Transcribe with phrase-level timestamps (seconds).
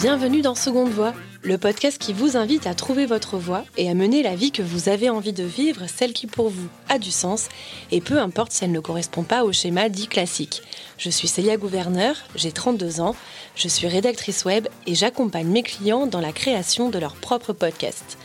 [0.00, 3.92] Bienvenue dans Seconde Voix, le podcast qui vous invite à trouver votre voie et à
[3.92, 7.10] mener la vie que vous avez envie de vivre, celle qui pour vous a du
[7.10, 7.50] sens,
[7.90, 10.62] et peu importe si elle ne correspond pas au schéma dit classique.
[10.96, 13.14] Je suis Célia Gouverneur, j'ai 32 ans,
[13.56, 18.16] je suis rédactrice web et j'accompagne mes clients dans la création de leur propre podcast.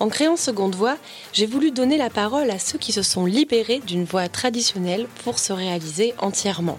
[0.00, 0.98] En créant Seconde Voix,
[1.32, 5.38] j'ai voulu donner la parole à ceux qui se sont libérés d'une voie traditionnelle pour
[5.38, 6.78] se réaliser entièrement.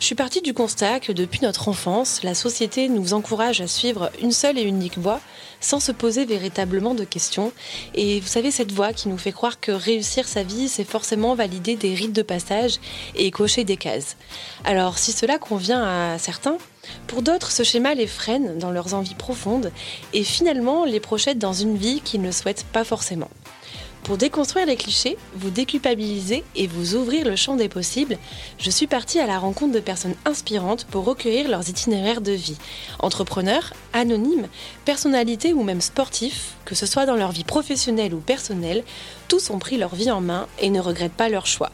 [0.00, 4.10] Je suis partie du constat que depuis notre enfance, la société nous encourage à suivre
[4.20, 5.20] une seule et unique voie
[5.60, 7.52] sans se poser véritablement de questions.
[7.94, 11.34] Et vous savez, cette voie qui nous fait croire que réussir sa vie, c'est forcément
[11.34, 12.80] valider des rites de passage
[13.14, 14.16] et cocher des cases.
[14.64, 16.58] Alors, si cela convient à certains,
[17.06, 19.72] pour d'autres, ce schéma les freine dans leurs envies profondes
[20.12, 23.30] et finalement les projette dans une vie qu'ils ne souhaitent pas forcément.
[24.04, 28.18] Pour déconstruire les clichés, vous déculpabiliser et vous ouvrir le champ des possibles,
[28.58, 32.58] je suis partie à la rencontre de personnes inspirantes pour recueillir leurs itinéraires de vie.
[32.98, 34.48] Entrepreneurs, anonymes,
[34.84, 38.84] personnalités ou même sportifs, que ce soit dans leur vie professionnelle ou personnelle,
[39.28, 41.70] tous ont pris leur vie en main et ne regrettent pas leur choix.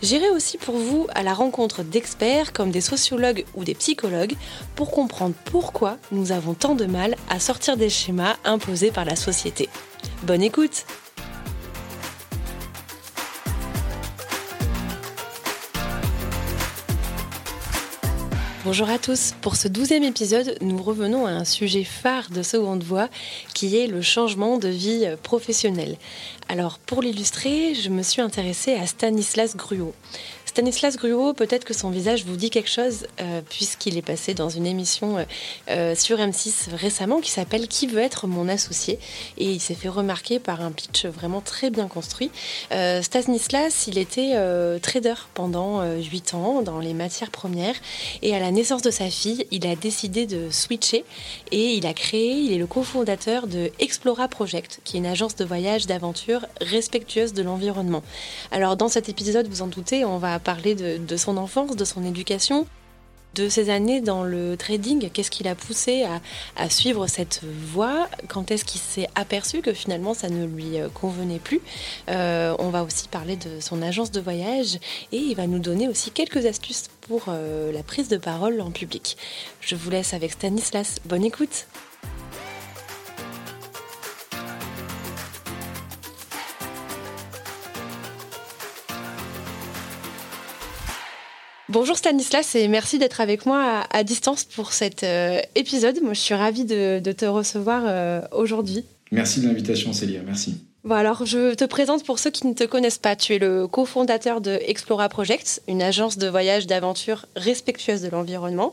[0.00, 4.36] J'irai aussi pour vous à la rencontre d'experts comme des sociologues ou des psychologues
[4.76, 9.14] pour comprendre pourquoi nous avons tant de mal à sortir des schémas imposés par la
[9.14, 9.68] société.
[10.22, 10.86] Bonne écoute
[18.66, 19.32] Bonjour à tous.
[19.42, 23.08] Pour ce douzième épisode, nous revenons à un sujet phare de Seconde Voix
[23.54, 25.96] qui est le changement de vie professionnelle.
[26.48, 29.94] Alors, pour l'illustrer, je me suis intéressée à Stanislas Gruot.
[30.56, 34.48] Stanislas Gruot, peut-être que son visage vous dit quelque chose, euh, puisqu'il est passé dans
[34.48, 35.24] une émission euh,
[35.68, 38.98] euh, sur M6 récemment qui s'appelle Qui veut être mon associé?
[39.36, 42.30] Et il s'est fait remarquer par un pitch vraiment très bien construit.
[43.02, 44.32] Stanislas, il était
[44.80, 47.74] trader pendant 8 ans dans les matières premières.
[48.22, 51.04] Et à la naissance de sa fille, il a décidé de switcher
[51.52, 55.36] et il a créé, il est le cofondateur de Explora Project, qui est une agence
[55.36, 58.02] de voyage d'aventure respectueuse de l'environnement.
[58.50, 62.04] Alors dans cet épisode, vous en doutez, on va parler de, son enfance, de son
[62.04, 62.68] éducation,
[63.34, 66.06] de ses années dans le trading, qu'est-ce qui l'a poussé
[66.56, 68.08] à, suivre cette voie?
[68.28, 71.60] Quand est-ce qu'il s'est aperçu que finalement ça ne lui euh, convenait plus?
[72.08, 74.76] Euh, On va aussi parler de son agence de voyage
[75.10, 78.70] et il va nous donner aussi quelques astuces pour euh, la prise de parole en
[78.70, 79.16] public.
[79.60, 81.00] Je vous laisse avec Stanislas.
[81.06, 81.66] Bonne écoute
[91.78, 96.00] Bonjour Stanislas et merci d'être avec moi à, distance pour cet euh, épisode.
[96.02, 98.82] Moi, je suis ravie de, te recevoir euh, aujourd'hui.
[99.12, 100.22] Merci de l'invitation, Célia.
[100.24, 100.56] Merci.
[100.84, 103.14] Bon, alors, je te présente pour ceux qui ne te connaissent pas.
[103.14, 108.72] Tu es le cofondateur de Explora Project, une agence de voyage d'aventure respectueuse de l'environnement.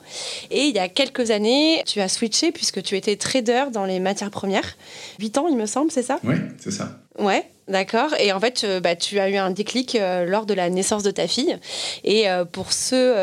[0.49, 3.99] Et il y a quelques années, tu as switché puisque tu étais trader dans les
[3.99, 4.77] matières premières.
[5.19, 6.21] 8 ans, il me semble, c'est ça?
[6.23, 7.01] Oui, c'est ça.
[7.19, 7.45] Ouais.
[7.69, 8.13] D'accord.
[8.19, 11.01] Et en fait, euh, bah, tu as eu un déclic euh, lors de la naissance
[11.01, 11.57] de ta fille.
[12.03, 13.13] Et euh, pour ceux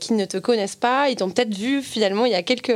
[0.00, 2.68] qui ne te connaissent pas, ils t'ont peut-être vu finalement il y a quelques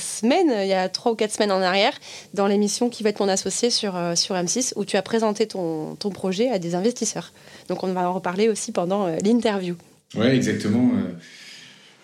[0.00, 1.98] semaines, il y a trois ou quatre semaines en arrière,
[2.32, 5.96] dans l'émission qui va être mon associé sur, sur M6, où tu as présenté ton,
[5.96, 7.32] ton projet à des investisseurs.
[7.68, 9.76] Donc on va en reparler aussi pendant l'interview.
[10.16, 10.90] Oui, exactement.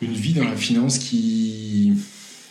[0.03, 1.93] Une vie dans la finance qui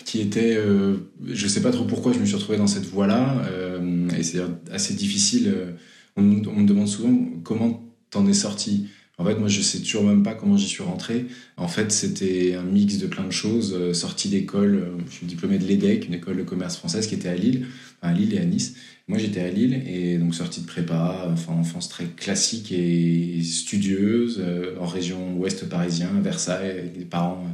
[0.10, 3.46] qui était, euh, je sais pas trop pourquoi je me suis retrouvé dans cette voie-là,
[3.52, 5.54] euh, et c'est assez difficile.
[5.56, 5.72] Euh,
[6.16, 8.88] on, me demande souvent comment t'en es sorti.
[9.20, 11.28] En fait, moi, je sais toujours même pas comment j'y suis rentré.
[11.58, 13.94] En fait, c'était un mix de plein de choses.
[13.94, 17.36] sortie d'école, je suis diplômé de l'EDEC, une école de commerce française qui était à
[17.36, 17.68] Lille,
[18.02, 18.76] à Lille et à Nice.
[19.08, 24.42] Moi, j'étais à Lille et donc sortie de prépa, enfin enfance très classique et studieuse,
[24.80, 27.46] en région ouest parisien, Versailles, avec des parents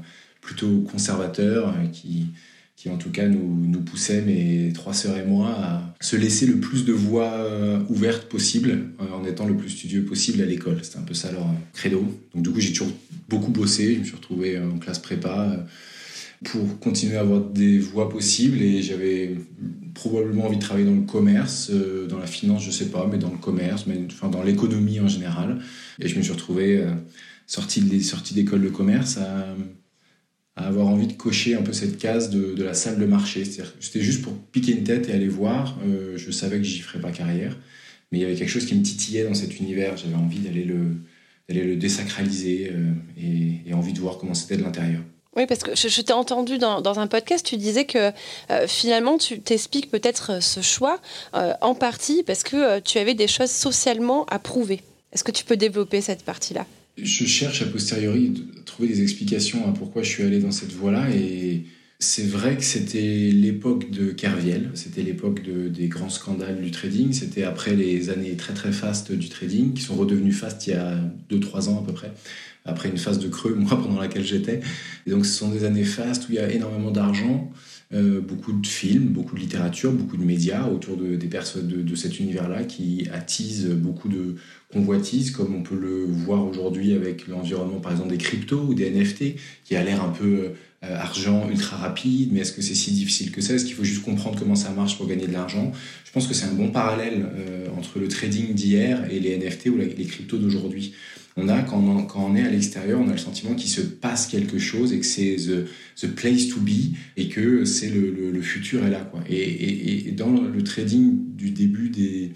[0.46, 2.28] plutôt conservateurs qui
[2.76, 6.46] qui en tout cas nous, nous poussait, mes trois sœurs et moi, à se laisser
[6.46, 10.46] le plus de voix euh, ouvertes possible, euh, en étant le plus studieux possible à
[10.46, 10.80] l'école.
[10.84, 12.06] C'était un peu ça leur credo.
[12.34, 12.92] Donc du coup, j'ai toujours
[13.30, 13.96] beaucoup bossé.
[13.96, 15.58] Je me suis retrouvé en classe prépa euh,
[16.44, 19.36] pour continuer à avoir des voix possibles et j'avais
[19.94, 23.32] probablement envie de travailler dans le commerce, dans la finance, je sais pas, mais dans
[23.32, 25.60] le commerce, mais enfin dans l'économie en général.
[26.00, 26.86] Et je me suis retrouvé
[27.48, 29.18] sorti d'école de commerce
[30.56, 33.44] à avoir envie de cocher un peu cette case de, de la salle de marché.
[33.46, 35.78] C'était juste pour piquer une tête et aller voir.
[35.86, 37.58] Euh, je savais que j'y ferais pas carrière,
[38.12, 39.98] mais il y avait quelque chose qui me titillait dans cet univers.
[39.98, 40.96] J'avais envie d'aller le,
[41.50, 42.94] d'aller le désacraliser euh,
[43.68, 45.02] et, envie de voir comment c'était de l'intérieur.
[45.36, 48.14] Oui, parce que je, t'ai entendu dans, dans, un podcast, tu disais que
[48.52, 51.02] euh, finalement, tu t'expliques peut-être ce choix
[51.34, 54.82] en partie parce que tu avais des choses socialement à prouver.
[55.12, 56.66] Est-ce que tu peux développer cette partie-là?
[56.98, 60.72] Je cherche a posteriori à trouver des explications à pourquoi je suis allé dans cette
[60.72, 61.64] voie-là et
[62.06, 67.12] c'est vrai que c'était l'époque de Kerviel, c'était l'époque de, des grands scandales du trading,
[67.14, 70.74] c'était après les années très très fastes du trading, qui sont redevenues fastes il y
[70.74, 71.00] a
[71.32, 72.14] 2-3 ans à peu près,
[72.64, 74.60] après une phase de creux, moi pendant laquelle j'étais.
[75.08, 77.52] Et donc ce sont des années fastes où il y a énormément d'argent,
[77.92, 81.82] euh, beaucoup de films, beaucoup de littérature, beaucoup de médias autour de, des personnes de,
[81.82, 84.36] de cet univers-là qui attisent beaucoup de
[84.72, 88.92] convoitises, comme on peut le voir aujourd'hui avec l'environnement par exemple des cryptos ou des
[88.92, 90.52] NFT, qui a l'air un peu
[90.90, 93.54] euh, argent ultra rapide, mais est-ce que c'est si difficile que ça?
[93.54, 95.72] Est-ce qu'il faut juste comprendre comment ça marche pour gagner de l'argent?
[96.06, 99.68] Je pense que c'est un bon parallèle euh, entre le trading d'hier et les NFT
[99.68, 100.94] ou les cryptos d'aujourd'hui.
[101.38, 101.84] On a, quand
[102.16, 105.06] on, est à l'extérieur, on a le sentiment qu'il se passe quelque chose et que
[105.06, 109.02] c'est the, place to be et que c'est le, le, futur est là.
[109.12, 109.22] Quoi.
[109.30, 112.32] Et, et dans le trading du début des,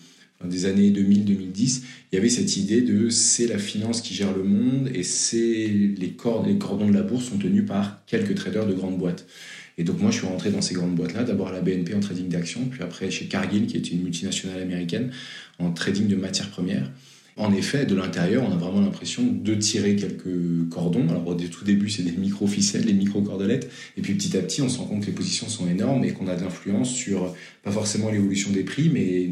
[0.45, 1.81] des années 2000-2010,
[2.11, 5.67] il y avait cette idée de c'est la finance qui gère le monde et c'est
[5.97, 9.27] les, cordes, les cordons de la bourse sont tenus par quelques traders de grandes boîtes.
[9.77, 11.99] Et donc moi je suis rentré dans ces grandes boîtes-là, d'abord à la BNP en
[11.99, 15.11] trading d'actions, puis après chez Cargill qui est une multinationale américaine
[15.59, 16.89] en trading de matières premières.
[17.39, 21.07] En effet, de l'intérieur, on a vraiment l'impression de tirer quelques cordons.
[21.07, 23.71] Alors au tout début, c'est des micro-ficelles, des micro-cordelettes.
[23.95, 26.11] Et puis petit à petit, on se rend compte que les positions sont énormes et
[26.11, 27.33] qu'on a de l'influence sur,
[27.63, 29.29] pas forcément l'évolution des prix, mais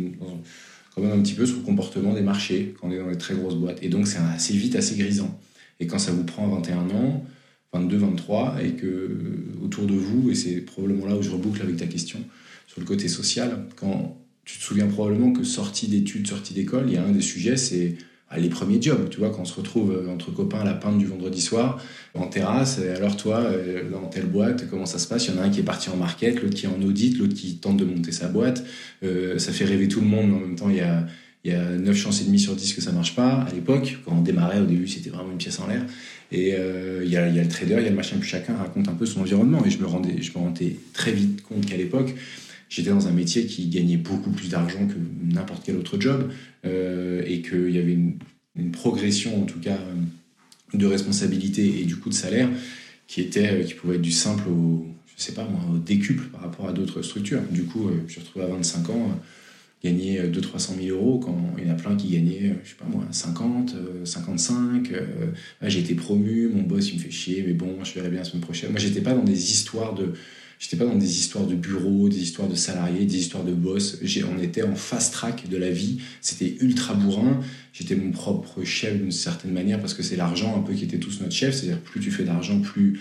[1.01, 3.35] quand un petit peu sur le comportement des marchés quand on est dans les très
[3.35, 3.81] grosses boîtes.
[3.83, 5.39] Et donc c'est assez vite, assez grisant.
[5.79, 7.25] Et quand ça vous prend 21 ans,
[7.73, 9.17] 22, 23, et que
[9.63, 12.19] autour de vous, et c'est probablement là où je reboucle avec ta question
[12.67, 16.93] sur le côté social, quand tu te souviens probablement que sortie d'études, sortie d'école, il
[16.93, 17.95] y a un des sujets, c'est
[18.35, 20.97] les premiers jobs, tu vois, quand on se retrouve euh, entre copains à la pinte
[20.97, 21.81] du vendredi soir,
[22.13, 25.27] en terrasse, et alors toi, euh, dans telle boîte, comment ça se passe?
[25.27, 27.17] Il y en a un qui est parti en market, l'autre qui est en audit,
[27.17, 28.65] l'autre qui tente de monter sa boîte.
[29.03, 31.05] Euh, ça fait rêver tout le monde, mais en même temps, il y a,
[31.45, 33.45] il y a 9 chances et demie sur 10 que ça marche pas.
[33.49, 35.85] À l'époque, quand on démarrait, au début, c'était vraiment une pièce en l'air.
[36.33, 38.27] Et il, y a, il y a le trader, il y a le machin, puis
[38.27, 39.63] chacun raconte un peu son environnement.
[39.65, 42.13] Et je me rendais, je me rendais très vite compte qu'à l'époque,
[42.69, 44.95] j'étais dans un métier qui gagnait beaucoup plus d'argent que
[45.33, 46.31] n'importe quel autre job
[46.65, 48.19] euh, et qu'il y avait une,
[48.71, 49.77] progression en tout cas
[50.73, 52.49] de responsabilité et du coût de salaire
[53.05, 56.41] qui était euh, qui pouvait être du simple au je sais pas moi décuple par
[56.41, 57.41] rapport à d'autres structures.
[57.51, 59.21] Du coup euh, je suis retrouvé à 25 ans
[59.83, 62.75] gagner 2 300 000 euros quand il y en a plein qui gagnaient je sais
[62.75, 63.75] pas moi 50
[64.05, 64.91] 55
[65.61, 68.25] j'ai été promu mon boss il me fait chier mais bon je verrai bien la
[68.25, 68.71] semaine prochaine.
[68.71, 70.13] Moi j'étais pas dans des histoires de
[70.59, 73.99] J'étais pas dans des histoires de bureau, des histoires de salariés, des histoires de boss.
[74.27, 75.99] On était en fast track de la vie.
[76.21, 77.41] C'était ultra bourrin.
[77.73, 80.97] J'étais mon propre chef d'une certaine manière parce que c'est l'argent un peu qui était
[80.97, 81.55] tous notre chef.
[81.55, 82.99] C'est-à-dire plus tu fais d'argent, plus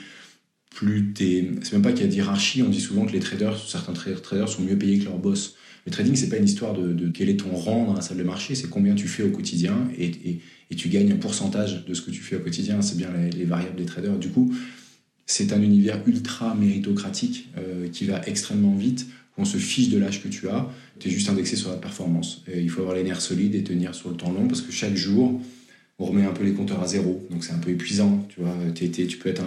[0.75, 1.49] plus t'es.
[1.63, 2.63] C'est même pas qu'il y a d'hierarchie.
[2.63, 5.57] On dit souvent que les traders, certains traders sont mieux payés que leurs boss.
[5.87, 8.25] Le trading, c'est pas une histoire de, quel est ton rang dans la salle de
[8.25, 12.03] marché, c'est combien tu fais au quotidien et, et, tu gagnes un pourcentage de ce
[12.03, 12.83] que tu fais au quotidien.
[12.83, 14.19] C'est bien les, les variables des traders.
[14.19, 14.53] Du coup,
[15.27, 19.07] c'est un univers ultra méritocratique euh, qui va extrêmement vite.
[19.39, 22.43] On se fiche de l'âge que tu as, tu es juste indexé sur la performance.
[22.55, 24.97] Il faut avoir les nerfs solides et tenir sur le temps long parce que chaque
[24.97, 25.43] jour,
[25.99, 27.27] on remet un peu les compteurs à zéro.
[27.31, 28.27] Donc c'est un peu épuisant.
[28.31, 28.57] Tu, vois.
[28.75, 29.43] tu peux être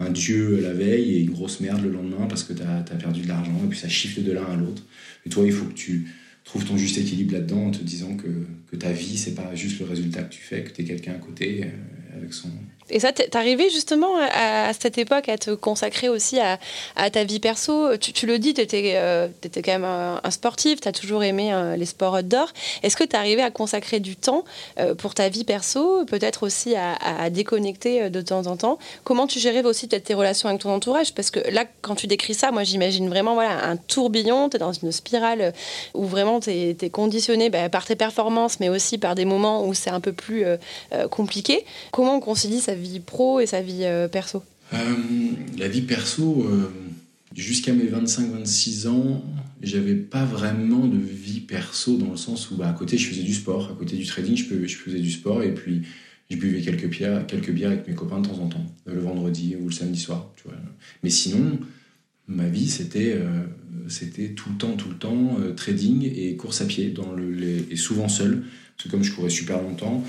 [0.00, 3.22] un, dieu la veille et une grosse merde le lendemain parce que tu as, perdu
[3.22, 4.84] de l'argent et puis ça chiffre de l'un à l'autre.
[5.24, 6.08] Et toi, il faut que tu
[6.44, 8.28] trouves ton juste équilibre là-dedans en te disant que,
[8.72, 11.12] que ta vie, c'est pas juste le résultat que tu fais, que tu es quelqu'un
[11.12, 12.48] à côté euh, avec son,
[12.90, 16.58] et ça, t'es arrivé justement à, cette époque à te consacrer aussi à,
[17.10, 17.96] ta vie perso.
[17.96, 21.76] Tu, le dis, tu étais, euh, quand même un, sportif, tu as toujours aimé euh,
[21.76, 22.52] les sports outdoor.
[22.82, 24.44] Est-ce que tu es arrivé à consacrer du temps
[24.98, 28.78] pour ta vie perso, peut-être aussi à, déconnecter de temps en temps?
[29.04, 31.14] Comment tu gérais aussi peut-être tes relations avec ton entourage?
[31.14, 34.58] Parce que là, quand tu décris ça, moi j'imagine vraiment voilà, un tourbillon, tu es
[34.58, 35.54] dans une spirale
[35.94, 39.74] où vraiment tu es, conditionné bah, par tes performances, mais aussi par des moments où
[39.74, 40.44] c'est un peu plus
[41.10, 41.64] compliqué.
[41.90, 44.42] Comment on concilie sa vie pro et sa vie euh, perso?
[44.72, 44.78] Euh,
[45.58, 46.70] La vie perso, euh,
[47.34, 49.22] jusqu'à mes 25-26 ans,
[49.62, 53.22] j'avais pas vraiment de vie perso dans le sens où bah, à côté je faisais
[53.22, 55.82] du sport, à côté du trading je faisais du sport et puis
[56.30, 59.56] je buvais quelques bières, quelques bières avec mes copains de temps en temps, le vendredi
[59.60, 60.30] ou le samedi soir.
[60.36, 60.54] Tu vois.
[61.02, 61.58] Mais sinon,
[62.28, 63.16] ma vie c'était
[63.88, 67.34] c'était tout le temps, tout le temps trading et course à pied, dans le,
[67.70, 68.44] et souvent seul,
[68.76, 70.04] parce que comme je courais super longtemps,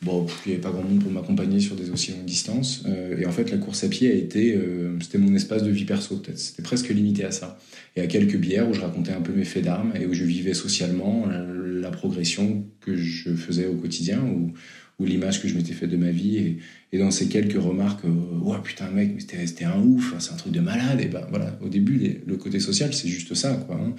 [0.00, 2.84] Bon, il n'y avait pas grand monde pour m'accompagner sur des aussi longues distances.
[2.86, 5.70] Euh, et en fait, la course à pied a été, euh, c'était mon espace de
[5.70, 6.38] vie perso peut-être.
[6.38, 7.58] C'était presque limité à ça.
[7.96, 10.22] Et à quelques bières où je racontais un peu mes faits d'armes et où je
[10.24, 14.22] vivais socialement la, progression que je faisais au quotidien
[14.98, 16.58] ou l'image que je m'étais faite de ma vie.
[16.92, 20.52] Et, dans ces quelques remarques, euh, putain mec, mais c'était un ouf, c'est un truc
[20.52, 21.00] de malade.
[21.00, 23.76] Et ben voilà, au début, le côté social, c'est juste ça, quoi.
[23.76, 23.94] Hein.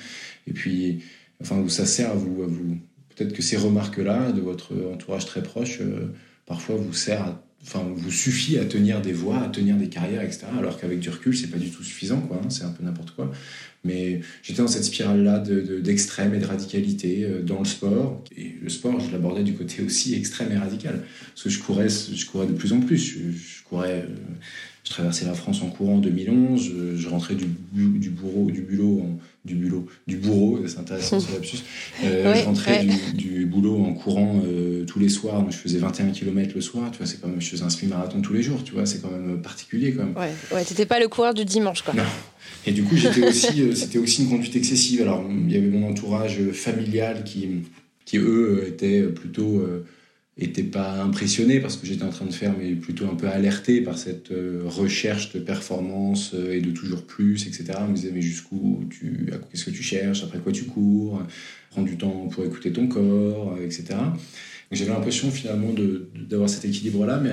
[0.48, 1.00] Et puis,
[1.42, 2.78] enfin, ça sert à vous, à vous
[3.20, 6.14] Peut-être que ces remarques-là de votre entourage très proche, euh,
[6.46, 10.48] parfois vous servent enfin, vous suffit à tenir des voies, à tenir des carrières, etc.
[10.58, 12.38] Alors qu'avec du recul, c'est pas du tout suffisant, quoi.
[12.44, 13.32] Hein, c'est un peu n'importe quoi.
[13.84, 18.24] Mais j'étais dans cette spirale-là d'extrême et de radicalité euh, dans le sport.
[18.36, 21.04] Et le sport, je l'abordais du côté aussi extrême et radical.
[21.30, 22.98] Parce que je courais, je courais de plus en plus.
[22.98, 24.16] Je, courais, euh,
[24.84, 26.72] je traversais la France en courant en 2011.
[26.96, 29.06] Je, rentrais du, du, bourreau, du bulot,
[29.46, 31.60] du bulot, du bourreau, c'est intéressant ce lapsus.
[32.04, 34.42] Euh, je rentrais du, boulot en courant
[34.88, 35.46] tous les soirs.
[35.50, 36.90] je faisais 21 km le soir.
[36.92, 38.64] Tu vois, c'est quand même, je faisais un semi-marathon tous les jours.
[38.64, 40.18] Tu vois, c'est quand même particulier quand même.
[40.18, 41.94] Ouais, ouais t'étais pas le coureur du dimanche, quoi.
[41.94, 42.04] Non.
[42.66, 45.02] Et du coup, j'étais aussi, euh, c'était aussi une conduite excessive.
[45.02, 47.48] Alors, il y avait mon entourage familial qui,
[48.06, 49.64] qui eux, étaient plutôt,
[50.40, 53.28] euh, étaient pas impressionnés parce que j'étais en train de faire, mais plutôt un peu
[53.28, 57.66] alertés par cette euh, recherche de performance et de toujours plus, etc.
[57.86, 61.22] Ils me disaient, mais jusqu'où tu, qu'est-ce que tu cherches, après quoi tu cours,
[61.72, 63.96] prends du temps pour écouter ton corps, etc.
[64.72, 65.74] J'avais l'impression finalement
[66.30, 67.32] d'avoir cet équilibre-là, mais,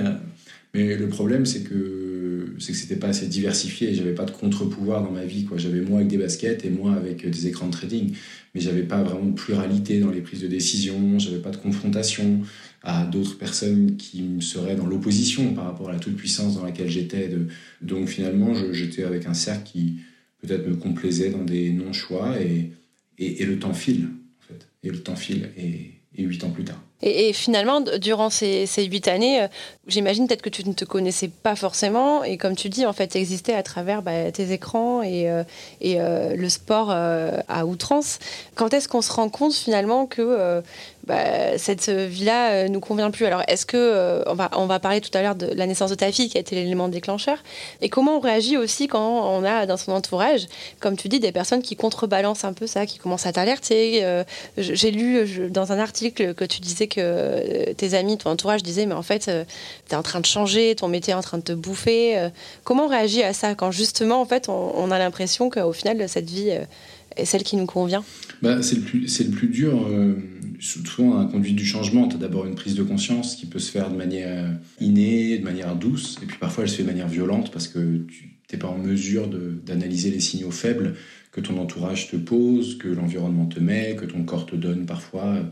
[0.73, 2.17] mais le problème, c'est que
[2.59, 3.93] c'est que c'était pas assez diversifié.
[3.93, 5.45] J'avais pas de contre-pouvoir dans ma vie.
[5.45, 5.57] Quoi.
[5.57, 8.13] J'avais moi avec des baskets et moi avec des écrans de trading.
[8.53, 11.19] Mais j'avais pas vraiment de pluralité dans les prises de décision.
[11.19, 12.41] J'avais pas de confrontation
[12.83, 16.89] à d'autres personnes qui me seraient dans l'opposition par rapport à la toute-puissance dans laquelle
[16.89, 17.29] j'étais.
[17.81, 19.97] Donc finalement, j'étais avec un cercle qui
[20.41, 22.71] peut-être me complaisait dans des non-choix et,
[23.17, 24.07] et, le temps file.
[24.39, 24.67] En fait.
[24.83, 25.49] Et le temps file.
[25.57, 26.81] Et, huit ans plus tard.
[27.03, 29.47] Et, finalement, durant ces, huit années, euh,
[29.85, 33.15] j'imagine peut-être que tu ne te connaissais pas forcément, et comme tu dis, en fait,
[33.15, 35.43] existais à travers bah, tes écrans et, euh,
[35.79, 38.17] et euh, le sport à outrance.
[38.55, 40.63] Quand est-ce qu'on se rend compte finalement que
[41.07, 45.15] bah, cette vie-là nous convient plus Alors, est-ce que on va, on va parler tout
[45.17, 47.37] à l'heure de la naissance de ta fille qui a été l'élément déclencheur,
[47.81, 50.47] et comment on réagit aussi quand on a dans son entourage,
[50.79, 54.05] comme tu dis, des personnes qui contrebalancent un peu ça, qui commencent à t'alerter.
[54.57, 58.85] J'ai lu dans un article que tu disais que euh, tes amis, ton entourage disaient,
[58.85, 59.43] mais en fait, euh,
[59.87, 62.17] tu es en train de changer, ton métier est en train de te bouffer.
[62.17, 62.29] Euh.
[62.63, 66.29] Comment on réagit à ça quand justement, en fait, on, a l'impression qu'au final, cette
[66.29, 66.49] vie
[67.15, 68.03] est celle qui nous convient?
[68.41, 69.89] Bah, C'est le, plus, dur.
[70.59, 73.59] souvent, dans la conduite du changement, tu as d'abord une prise de conscience qui peut
[73.59, 76.87] se faire de manière innée, de manière douce, et puis parfois elle se fait de
[76.87, 79.27] manière violente parce que tu n'es pas en mesure
[79.65, 80.95] d'analyser les signaux faibles
[81.37, 85.35] que ton entourage te pose, que l'environnement te met, que ton corps te donne parfois.
[85.35, 85.43] Euh,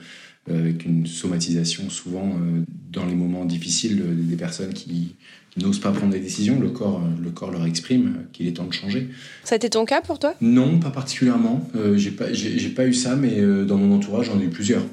[0.47, 2.61] avec une somatisation souvent euh,
[2.91, 5.15] dans les moments difficiles des personnes qui,
[5.57, 6.59] n'osent pas prendre des décisions.
[6.59, 9.07] Le corps, euh, le corps leur exprime qu'il est temps de changer.
[9.45, 10.35] Ça a été ton cas pour toi?
[10.41, 11.67] Non, pas particulièrement.
[11.77, 14.83] Euh, j'ai pas, j'ai, pas eu ça, mais dans mon entourage, j'en ai eu plusieurs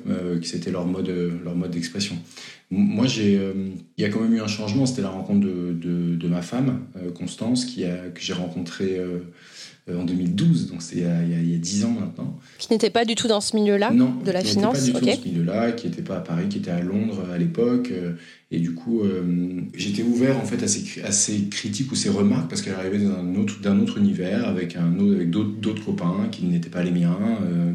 [0.40, 1.12] qui c'était leur mode,
[1.44, 2.16] leur mode d'expression.
[2.70, 3.40] Moi, j'ai,
[3.99, 4.87] il y a quand même eu un changement.
[4.87, 6.78] C'était la rencontre de, de, de ma femme,
[7.14, 9.18] Constance, qui a, que j'ai rencontrée euh,
[9.90, 12.38] en 2012, donc c'est il, y a 10 ans maintenant.
[12.58, 15.16] Qui n'était pas du tout dans ce milieu-là de la finance pas du tout dans
[15.16, 17.90] ce milieu-là, qui n'était pas à Paris, qui était à Londres à l'époque.
[17.90, 18.12] Euh,
[18.52, 22.10] et du coup, euh, j'étais ouvert en fait à ces, à ces, critiques ou ces
[22.10, 26.28] remarques parce qu'elle arrivait d'un autre, d'un autre univers avec, un autre, avec d'autres, copains
[26.30, 27.18] qui n'étaient pas les miens,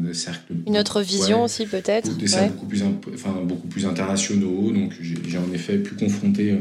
[0.02, 0.54] des cercles.
[0.66, 2.16] Une autre vision aussi peut-être.
[2.16, 4.72] Des cercles beaucoup, plus, enfin, beaucoup plus internationaux.
[4.72, 6.58] Donc j'ai en effet pu confronter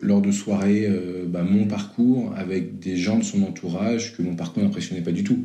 [0.00, 4.34] lors de soirées euh, bah, mon parcours avec des gens de son entourage que mon
[4.34, 5.44] parcours n'impressionnait pas du tout.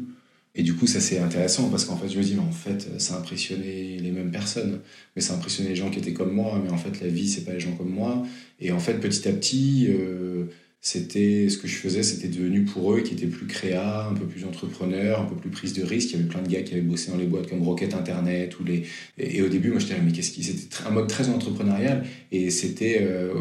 [0.57, 2.89] Et du coup, ça c'est intéressant parce qu'en fait, je me dis, mais en fait,
[2.97, 4.79] ça impressionnait les mêmes personnes,
[5.15, 7.43] mais ça impressionnait les gens qui étaient comme moi, mais en fait, la vie, c'est
[7.43, 8.23] pas les gens comme moi.
[8.61, 10.45] Et en fait, petit à petit, euh,
[10.85, 14.27] c'était ce que je faisais, c'était devenu pour eux qui étaient plus créa, un peu
[14.27, 16.11] plus entrepreneur, un peu plus prise de risque.
[16.11, 18.59] Il y avait plein de gars qui avaient bossé dans les boîtes comme Rocket Internet
[18.59, 18.83] ou les.
[19.17, 22.99] Et, au début, moi, j'étais mais qu'est-ce qui C'était un mode très entrepreneurial et c'était
[23.01, 23.33] euh,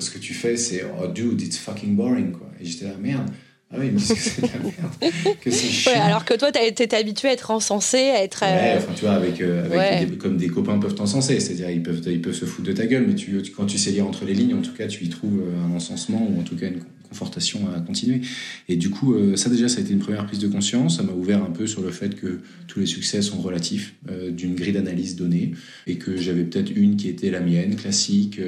[0.00, 2.50] ce que tu fais, c'est oh dude, it's fucking boring quoi.
[2.60, 3.30] Et j'étais là merde.
[3.74, 5.36] Ah oui, mais que c'est de la merde.
[5.40, 8.42] que ouais, alors que toi, tu étais habitué à être encensé, à être.
[8.42, 11.82] Ouais, euh, enfin, tu vois, avec, euh, avec comme des copains peuvent t'encenser, c'est-à-dire ils
[11.82, 14.24] peuvent, ils peuvent se foutre de ta gueule, mais tu, quand tu sais lire entre
[14.24, 16.68] les lignes, en tout cas, tu y trouves euh, un encensement ou en tout cas
[16.68, 18.22] une confortation à continuer.
[18.68, 20.96] Et du coup, ça déjà, ça a été une première prise de conscience.
[20.96, 23.94] Ça m'a ouvert un peu sur le fait que tous les succès sont relatifs
[24.30, 25.52] d'une grille d'analyse donnée
[25.86, 28.40] et que j'avais peut-être une qui était la mienne, classique,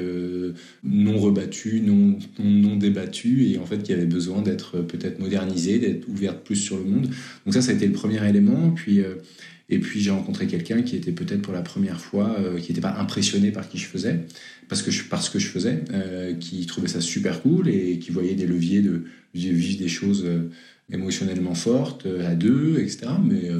[0.83, 5.79] non rebattue, non, non, non débattue, et en fait qui avait besoin d'être peut-être modernisée,
[5.79, 7.09] d'être ouverte plus sur le monde.
[7.45, 8.71] Donc ça, ça a été le premier élément.
[8.71, 9.15] Puis, euh,
[9.69, 12.81] et puis j'ai rencontré quelqu'un qui était peut-être pour la première fois, euh, qui n'était
[12.81, 14.19] pas impressionné par qui je faisais,
[14.69, 18.11] parce que je, parce que je faisais, euh, qui trouvait ça super cool et qui
[18.11, 20.25] voyait des leviers de, vivre des choses
[20.91, 23.07] émotionnellement fortes à deux, etc.
[23.23, 23.51] Mais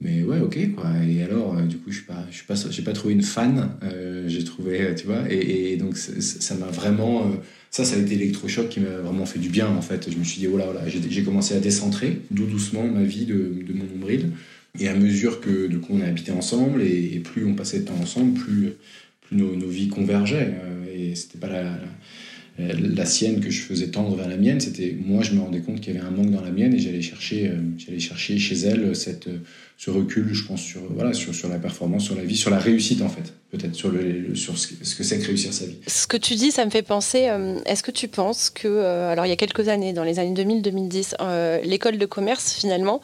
[0.00, 2.82] mais ouais ok quoi et alors du coup je suis pas je suis pas j'ai
[2.82, 3.70] pas trouvé une fan
[4.26, 7.30] j'ai trouvé tu vois et, et donc ça m'a vraiment
[7.74, 10.08] ça, ça a été l'électrochoc qui m'a vraiment fait du bien, en fait.
[10.08, 13.64] Je me suis dit, oh là, oh j'ai commencé à décentrer, doucement, ma vie de,
[13.74, 14.30] mon nombril.
[14.78, 17.86] Et à mesure que, du coup, on a habité ensemble, et, plus on passait de
[17.86, 18.74] temps ensemble, plus,
[19.22, 20.54] plus nos, vies convergeaient.
[20.54, 21.76] Euh, et c'était pas la,
[22.58, 25.80] la sienne que je faisais tendre vers la mienne, c'était moi je me rendais compte
[25.80, 28.94] qu'il y avait un manque dans la mienne et j'allais chercher, j'allais chercher chez elle
[28.94, 29.28] cette,
[29.76, 32.58] ce recul, je pense, sur, voilà, sur, sur la performance, sur la vie, sur la
[32.58, 35.78] réussite en fait, peut-être sur, le, sur ce que c'est que réussir sa vie.
[35.86, 39.10] Ce que tu dis, ça me fait penser, euh, est-ce que tu penses que, euh,
[39.10, 43.00] alors il y a quelques années, dans les années 2000-2010, euh, l'école de commerce finalement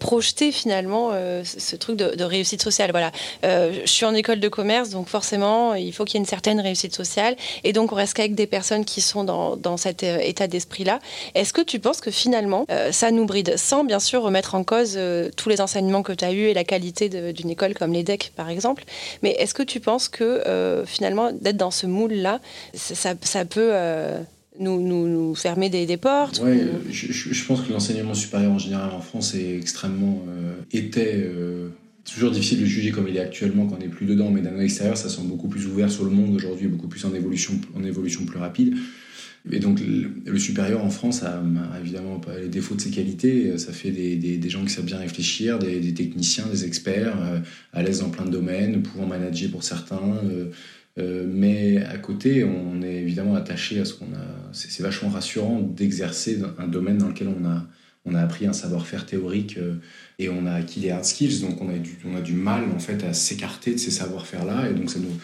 [0.00, 1.12] projetait finalement
[1.44, 2.90] ce truc de, réussite sociale.
[2.90, 6.26] Voilà, je suis en école de commerce, donc forcément il faut qu'il y ait une
[6.26, 10.02] certaine réussite sociale, et donc on reste qu'avec des personnes qui sont dans, dans cet
[10.02, 10.98] état d'esprit-là.
[11.34, 14.98] Est-ce que tu penses que finalement ça nous bride, sans bien sûr remettre en cause
[15.36, 18.48] tous les enseignements que tu as eu et la qualité d'une école comme l'EDEC, par
[18.48, 18.84] exemple.
[19.22, 22.40] Mais est-ce que tu penses que euh, finalement, d'être dans ce moule-là,
[22.74, 24.20] ça, ça, peut euh,
[24.58, 26.60] nous, nous, fermer des, portes Oui,
[26.90, 30.24] je, pense que l'enseignement supérieur en général en France est extrêmement.
[30.28, 31.28] Euh, était.
[32.04, 34.58] toujours difficile de juger comme il est actuellement quand on n'est plus dedans, mais d'un
[34.58, 37.84] extérieur, ça semble beaucoup plus ouvert sur le monde aujourd'hui, beaucoup plus en évolution, en
[37.84, 38.76] évolution plus rapide.
[39.50, 41.42] Et donc le, supérieur en France a,
[41.80, 43.56] évidemment pas les défauts de ses qualités.
[43.58, 47.38] Ça fait des, gens qui savent bien réfléchir, des, techniciens, des experts, euh,
[47.72, 50.18] à l'aise dans plein de domaines, pouvant manager pour certains.
[50.24, 50.46] Euh,
[50.98, 54.52] euh, mais à côté, on est évidemment attaché à ce qu'on a.
[54.52, 57.66] C'est vachement rassurant d'exercer un domaine dans lequel on a,
[58.04, 59.58] on a appris un savoir-faire théorique
[60.18, 61.40] et on a acquis des hard skills.
[61.40, 64.70] Donc on a du, on a du mal en fait à s'écarter de ces savoir-faire-là.
[64.70, 65.14] Et donc ça nous,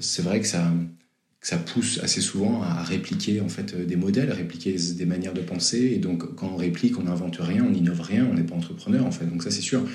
[0.00, 0.72] c'est vrai que ça
[1.44, 5.42] ça pousse assez souvent à répliquer en fait des modèles, à répliquer des manières de
[5.42, 5.92] penser.
[5.94, 9.04] Et donc, quand on réplique, on n'invente rien, on n'innove rien, on n'est pas entrepreneur
[9.04, 9.26] en fait.
[9.26, 9.86] Donc ça, c'est sûr.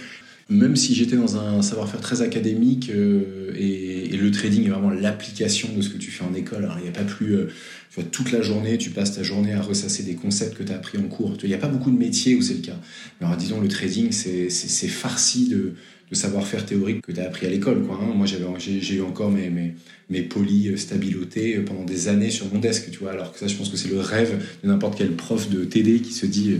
[0.48, 5.70] Même si j'étais dans un savoir-faire très académique euh, et, le trading est vraiment l'application
[5.76, 6.70] de ce que tu fais en école.
[6.78, 7.36] Il n'y a pas plus.
[7.36, 7.46] Euh,
[7.90, 10.72] tu vois, toute la journée, tu passes ta journée à ressasser des concepts que tu
[10.72, 11.36] as appris en cours.
[11.42, 12.78] Il n'y a pas beaucoup de métiers où c'est le cas.
[13.22, 15.74] Alors, disons, le trading, c'est farci de,
[16.10, 17.84] de savoir-faire théorique que tu as appris à l'école.
[17.84, 18.14] Quoi, hein.
[18.16, 19.76] Moi, j'ai eu encore mes, mes,
[20.10, 23.12] mes polis stabilotés pendant des années sur mon desk, tu vois.
[23.12, 26.00] Alors que ça, je pense que c'est le rêve de n'importe quel prof de TD
[26.00, 26.58] qui se dit euh,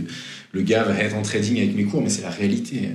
[0.52, 2.90] le gars va être en trading avec mes cours, mais c'est la réalité.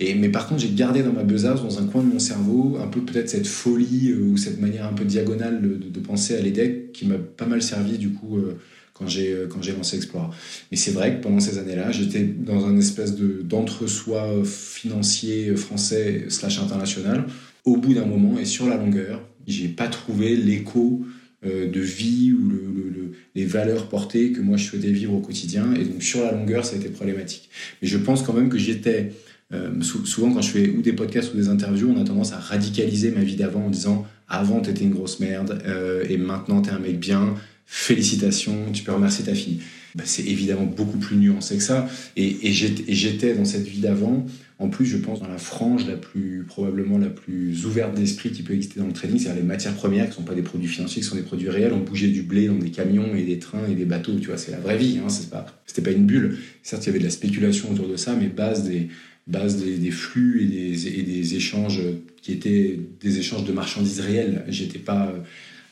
[0.00, 2.78] Et, mais par contre, j'ai gardé dans ma besace, dans un coin de mon cerveau,
[2.82, 6.40] un peu peut-être cette folie euh, ou cette manière un peu diagonale de, penser à
[6.40, 8.38] l'EDEC qui m'a pas mal servi du coup.
[8.38, 8.58] Euh,
[8.98, 10.34] quand j'ai euh, quand j'ai lancé Explore.
[10.70, 16.26] Mais c'est vrai que pendant ces années-là, j'étais dans un espèce de d'entre-soi financier français
[16.28, 17.26] slash international.
[17.64, 21.04] Au bout d'un moment et sur la longueur, j'ai pas trouvé l'écho
[21.46, 25.72] euh, de vie ou le, les valeurs portées que moi je souhaitais vivre au quotidien.
[25.74, 27.48] Et donc sur la longueur, ça a été problématique.
[27.80, 29.12] Mais je pense quand même que j'étais
[29.52, 32.38] euh, souvent quand je fais ou des podcasts ou des interviews, on a tendance à
[32.38, 35.62] radicaliser ma vie d'avant en disant avant t'étais une grosse merde
[36.06, 37.34] et maintenant t'es un mec bien
[37.70, 39.60] félicitations, tu peux remercier ta fille.
[39.94, 41.86] Bah, c'est évidemment beaucoup plus nuancé que ça.
[42.16, 44.26] Et, j'étais dans cette vie d'avant,
[44.58, 48.42] en plus, je pense, dans la frange la plus, probablement la plus ouverte d'esprit qui
[48.42, 50.68] peut exister dans le trading, c'est-à-dire les matières premières qui ne sont pas des produits
[50.68, 51.74] financiers, qui sont des produits réels.
[51.74, 54.38] On bougeait du blé dans des camions et des trains et des bateaux, tu vois,
[54.38, 56.38] c'est la vraie vie, hein, c'est pas, c'était pas une bulle.
[56.62, 60.46] Certes, il y avait de la spéculation autour de ça, mais base des, flux et
[60.46, 61.82] des, et des, échanges
[62.22, 64.44] qui étaient des échanges de marchandises réelles.
[64.48, 65.14] J'étais pas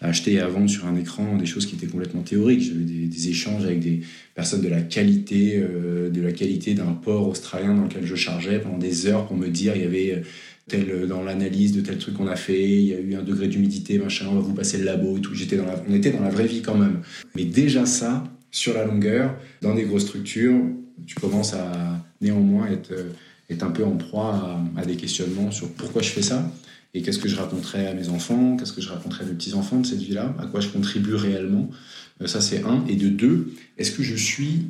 [0.01, 2.63] acheter et à vendre sur un écran des choses qui étaient complètement théoriques.
[2.63, 4.01] J'avais des, échanges avec des
[4.35, 8.61] personnes de la qualité, euh, de la qualité d'un port australien dans lequel je chargeais
[8.61, 10.21] pendant des heures pour me dire il y avait euh,
[10.69, 13.23] tel euh, dans l'analyse de tel truc qu'on a fait, il y a eu un
[13.23, 15.35] degré d'humidité, machin, on va vous passer le labo et tout.
[15.35, 17.01] J'étais dans on était dans la vraie vie quand même.
[17.35, 20.61] Mais déjà ça, sur la longueur, dans des grosses structures,
[21.07, 22.93] tu commences à néanmoins être,
[23.51, 26.51] être un peu en proie à des questionnements sur pourquoi je fais ça
[26.97, 29.81] et qu'est-ce que je raconterais à mes enfants, qu'est-ce que je raconterais à mes petits-enfants
[29.81, 31.69] de cette vie-là, à quoi je contribue réellement?
[32.23, 32.87] Euh, ça, c'est un.
[32.89, 34.69] Et de deux, est-ce que je suis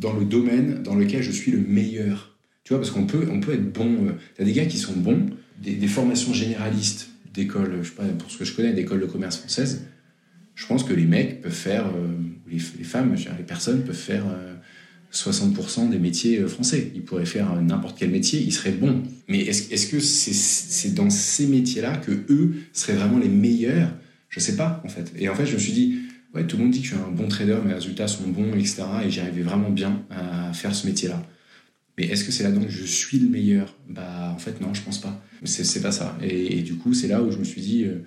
[0.00, 2.36] dans le domaine dans lequel je suis le meilleur?
[2.64, 4.08] Tu vois, parce qu'on peut, on peut être bon.
[4.08, 5.30] Euh, tu as des gars qui sont bons,
[5.62, 9.36] des, formations généralistes d'école, je sais pas, pour ce que je connais, d'école de commerce
[9.36, 9.86] française.
[10.56, 12.16] Je pense que les mecs peuvent faire, euh,
[12.50, 14.24] les, femmes, les personnes peuvent faire
[15.12, 16.92] 60% des métiers euh, français.
[16.94, 19.02] Ils pourraient faire n'importe quel métier, ils seraient bons.
[19.28, 23.92] Mais est-ce est que c'est dans ces métiers-là que eux seraient vraiment les meilleurs?
[24.28, 25.12] Je sais pas, en fait.
[25.18, 25.98] Et en fait, je me suis dit,
[26.34, 28.52] ouais, tout le monde dit que je suis un bon trader, mes résultats sont bons,
[28.54, 28.82] etc.
[29.04, 31.22] Et j'arrivais vraiment bien à faire ce métier-là.
[31.96, 33.74] Mais est-ce que c'est là donc je suis le meilleur?
[33.88, 35.20] Bah, en fait, non, je pense pas.
[35.44, 36.16] C'est pas ça.
[36.22, 38.04] Et, du coup, c'est là où je me suis dit, euh,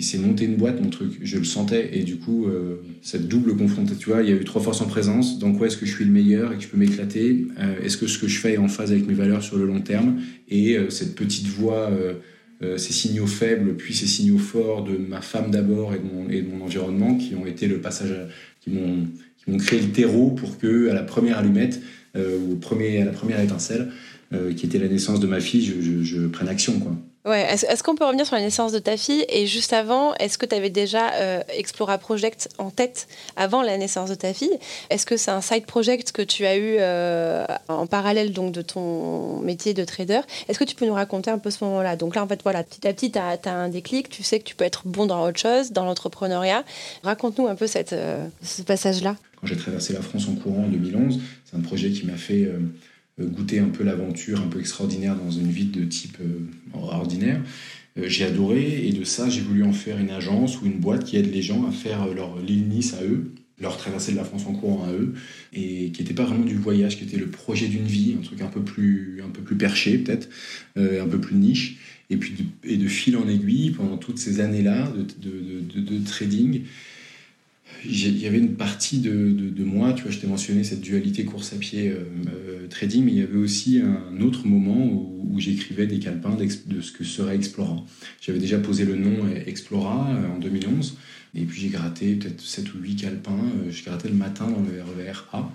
[0.00, 1.18] c'est monté une boîte mon truc.
[1.22, 1.90] Je le sentais.
[1.92, 4.80] Et du coup euh, cette double confrontation tu vois il y a eu trois forces
[4.80, 5.38] en présence.
[5.38, 7.46] Donc ouais est-ce que je suis le meilleur et que je peux m'éclater?
[7.58, 9.66] Euh, est-ce que ce que je fais est en phase avec mes valeurs sur le
[9.66, 10.20] long terme?
[10.48, 11.90] Et euh, cette petite voix
[12.76, 16.00] ces signaux faibles puis ces signaux forts de ma femme d'abord et,
[16.42, 18.12] de mon environnement qui ont été le passage
[18.66, 19.06] m'ont
[19.36, 21.80] qui m'ont créé le terreau pour que à la première allumette
[22.16, 23.92] ou à la première étincelle
[24.56, 27.94] qui était la naissance de ma fille je, je prenne action quoi Ouais, est-ce, qu'on
[27.94, 30.70] peut revenir sur la naissance de ta fille Et juste avant, est-ce que tu avais
[30.70, 34.56] déjà euh, Explora Project en tête avant la naissance de ta fille?
[34.88, 38.62] Est-ce que c'est un side project que tu as eu euh, en parallèle donc, de
[38.62, 40.20] ton métier de trader?
[40.48, 41.96] Est-ce que tu peux nous raconter un peu ce moment-là?
[41.96, 44.44] Donc là, en fait, voilà, petit à petit, tu as, un déclic, tu sais que
[44.44, 46.64] tu peux être bon dans autre chose, dans l'entrepreneuriat.
[47.02, 49.16] Raconte-nous un peu cette, euh, ce passage-là.
[49.40, 52.44] Quand j'ai traversé la France en courant en 2011, c'est un projet qui m'a fait
[52.44, 52.58] euh,
[53.24, 56.40] goûter un peu l'aventure un peu extraordinaire dans une vie de type euh,
[56.74, 57.42] ordinaire.
[57.98, 61.04] Euh, j'ai adoré et de ça, j'ai voulu en faire une agence ou une boîte
[61.04, 64.24] qui aide les gens à faire leur ligne Nice à eux, leur traversée de la
[64.24, 65.14] France en courant à eux,
[65.52, 68.40] et qui n'était pas vraiment du voyage, qui était le projet d'une vie, un truc
[68.40, 70.28] un peu plus, un peu plus perché peut-être,
[70.76, 71.78] un peu plus niche.
[72.10, 76.04] Et puis de, et de fil en aiguille, pendant toutes ces années-là de, de, de
[76.04, 76.62] trading,
[77.84, 81.24] il y avait une partie de, de, moi, tu vois, je t'ai mentionné cette dualité
[81.24, 85.14] course à pied euh, euh, trading, mais il y avait aussi un autre moment où,
[85.38, 87.76] j'écrivais des calepins de ce que serait Explora.
[88.20, 90.96] J'avais déjà posé le nom Explora euh, en 2011,
[91.34, 93.38] et puis j'ai gratté peut-être 7 ou 8 calepins,
[93.70, 95.52] je grattais le matin dans le RER e A,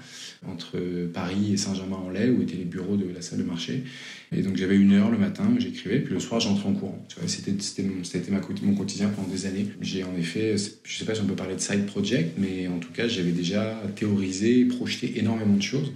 [0.47, 0.77] entre
[1.13, 3.83] Paris et Saint-Germain-en-Laye, où étaient les bureaux de la salle de marché.
[4.31, 7.05] Et donc j'avais une heure le matin où j'écrivais, puis le soir j'entrais en courant.
[7.27, 9.67] C'était, c'était, c'était mon quotidien pendant des années.
[9.81, 12.79] J'ai en effet, je sais pas si on peut parler de side project, mais en
[12.79, 15.91] tout cas j'avais déjà théorisé et projeté énormément de choses.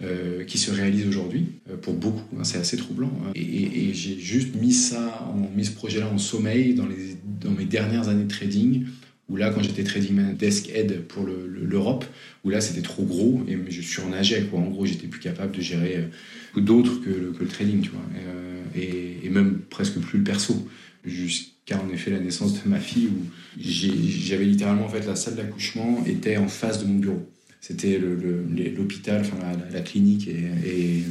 [0.00, 2.22] Euh, qui se réalisent aujourd'hui euh, pour beaucoup.
[2.36, 3.10] Hein, c'est assez troublant.
[3.26, 3.32] Hein.
[3.34, 8.08] Et, j'ai juste mis ça, mis ce projet-là en sommeil dans, les, dans mes dernières
[8.08, 8.84] années de trading
[9.28, 12.04] où là, quand j'étais trading desk head pour l'Europe,
[12.44, 14.60] où là, c'était trop gros et je surnageais, quoi.
[14.60, 19.60] En gros, j'étais plus capable de gérer euh, d'autres que, le trading, euh, et, même
[19.68, 20.66] presque plus le perso.
[21.04, 23.26] Jusqu'à, en effet, la naissance de ma fille, où
[23.60, 27.30] j'avais littéralement, en fait, la salle d'accouchement était en face de mon bureau.
[27.60, 29.36] C'était l'hôpital, enfin,
[29.70, 31.02] la, clinique et,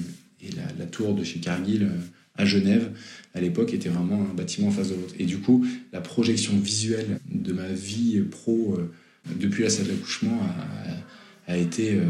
[0.79, 1.95] la, tour de chez Cargill euh,
[2.37, 2.91] à Genève,
[3.33, 5.15] à l'époque, était vraiment un bâtiment en face de l'autre.
[5.19, 8.89] Et du coup, la projection visuelle de ma vie pro euh,
[9.39, 10.39] depuis la salle d'accouchement
[11.47, 11.93] a, été.
[11.93, 12.03] Euh,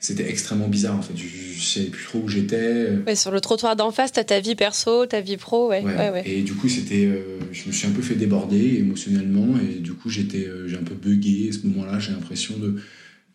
[0.00, 1.14] c'était extrêmement bizarre en fait.
[1.16, 2.90] Je, ne savais plus trop où j'étais.
[3.06, 5.70] Ouais, sur le trottoir d'en face, tu as ta vie perso, ta vie pro.
[5.70, 5.82] Ouais.
[5.82, 9.80] ouais, et du coup, c'était, euh, je me suis un peu fait déborder émotionnellement et
[9.80, 11.48] du coup, j'étais, j'ai un peu bugué.
[11.48, 12.76] À ce moment-là, j'ai l'impression de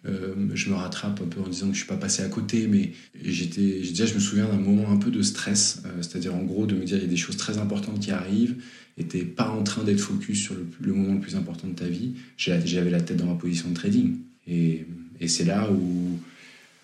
[0.06, 2.68] euh, je me rattrape un peu en disant que je suis pas passé à côté,
[2.68, 2.92] mais
[3.24, 6.66] j'étais, déjà, je me souviens d'un moment un peu de stress, euh, c'est-à-dire en gros
[6.66, 8.56] de me dire il y a des choses très importantes qui arrivent,
[8.98, 11.88] et t'es pas en train d'être focus sur le, moment le plus important de ta
[11.88, 12.14] vie.
[12.38, 14.86] J'avais la tête dans ma position de trading, et,
[15.26, 16.20] c'est là où,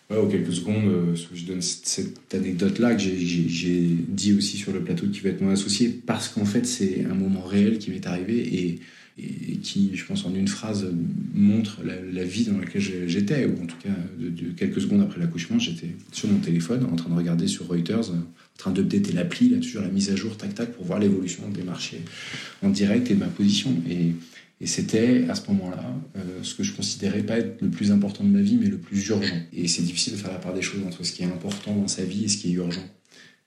[0.09, 5.07] ouais, quelques secondes, euh, je donne cette, anecdote-là que j'ai dit aussi sur le plateau
[5.07, 8.37] qui va être mon associé, parce qu'en fait c'est un moment réel qui m'est arrivé
[8.37, 8.79] et
[9.21, 10.87] et qui, je pense, en une phrase,
[11.33, 15.59] montre la, vie dans laquelle j'étais, ou en tout cas, de, quelques secondes après l'accouchement,
[15.59, 18.23] j'étais sur mon téléphone en train de regarder sur Reuters, en
[18.57, 21.63] train d'updater l'appli, là, toujours la mise à jour, tac, tac, pour voir l'évolution des
[21.63, 22.01] marchés
[22.61, 23.75] en direct et ma position.
[23.89, 24.13] Et,
[24.61, 28.23] et c'était à ce moment-là euh, ce que je considérais pas être le plus important
[28.23, 29.37] de ma vie, mais le plus urgent.
[29.53, 31.87] Et c'est difficile de faire la part des choses entre ce qui est important dans
[31.87, 32.87] sa vie et ce qui est urgent.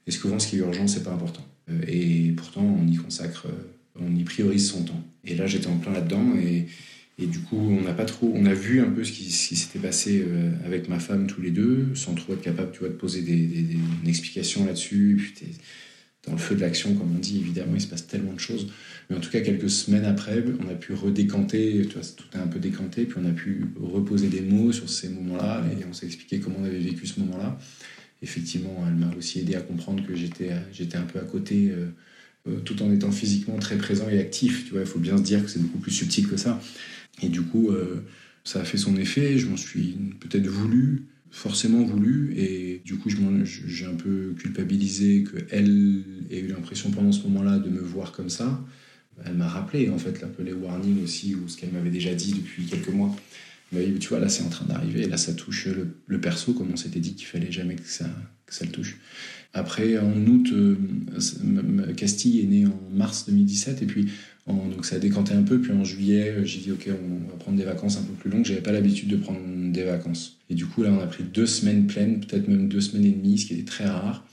[0.06, 1.46] Et souvent, ce qui est urgent, c'est pas important?
[1.70, 3.46] Euh, et pourtant, on y consacre.
[3.46, 5.02] Euh, on y priorise son temps.
[5.24, 6.66] Et là, j'étais en plein là-dedans et,
[7.18, 10.24] du coup, on n'a pas trop, on a vu un peu ce qui, s'était passé
[10.26, 13.22] euh, avec ma femme tous les deux, sans trop être capable, tu vois, de poser
[13.22, 15.33] des, des, une explication là-dessus.
[15.37, 15.46] Puis
[16.26, 18.68] dans le feu de l'action, comme on dit, évidemment, il se passe tellement de choses.
[19.09, 21.98] Mais en tout cas, quelques semaines après, on a pu redécanter, tout
[22.35, 25.85] a un peu décanté, puis on a pu reposer des mots sur ces moments-là et
[25.85, 27.59] on s'est expliqué comment on avait vécu ce moment-là.
[28.22, 31.70] Effectivement, elle m'a aussi aidé à comprendre que j'étais, j'étais un peu à côté.
[31.70, 31.87] Euh,
[32.64, 34.64] tout en étant physiquement très présent et actif.
[34.64, 36.61] Tu vois, il faut bien se dire que c'est beaucoup plus subtil que ça.
[37.22, 38.05] Et du coup, euh,
[38.44, 39.38] ça a fait son effet.
[39.38, 43.11] Je m'en suis peut-être voulu, forcément voulu, et du coup,
[43.44, 48.28] j'ai un peu culpabilisé qu'elle ait eu l'impression pendant ce moment-là de me voir comme
[48.28, 48.64] ça.
[49.24, 52.14] Elle m'a rappelé en fait un peu les warnings aussi, ou ce qu'elle m'avait déjà
[52.14, 53.14] dit depuis quelques mois.
[53.72, 55.07] Mais tu vois, là, c'est en train d'arriver.
[55.07, 55.66] Là, ça touche
[56.07, 58.07] le, perso, comme on s'était dit qu'il fallait jamais que ça,
[58.44, 58.98] que ça le touche.
[59.54, 60.76] Après, en août, euh,
[61.96, 64.08] Castille est né en mars 2017, et puis
[64.46, 65.60] donc ça a décanté un peu.
[65.60, 68.30] Puis en juillet, euh, j'ai dit, OK, on va prendre des vacances un peu plus
[68.30, 68.44] longues.
[68.44, 69.40] J'avais pas l'habitude de prendre
[69.72, 70.38] des vacances.
[70.50, 73.10] Et du coup, là, on a pris deux semaines pleines, peut-être même deux semaines et
[73.10, 74.24] demie, ce qui était très rare.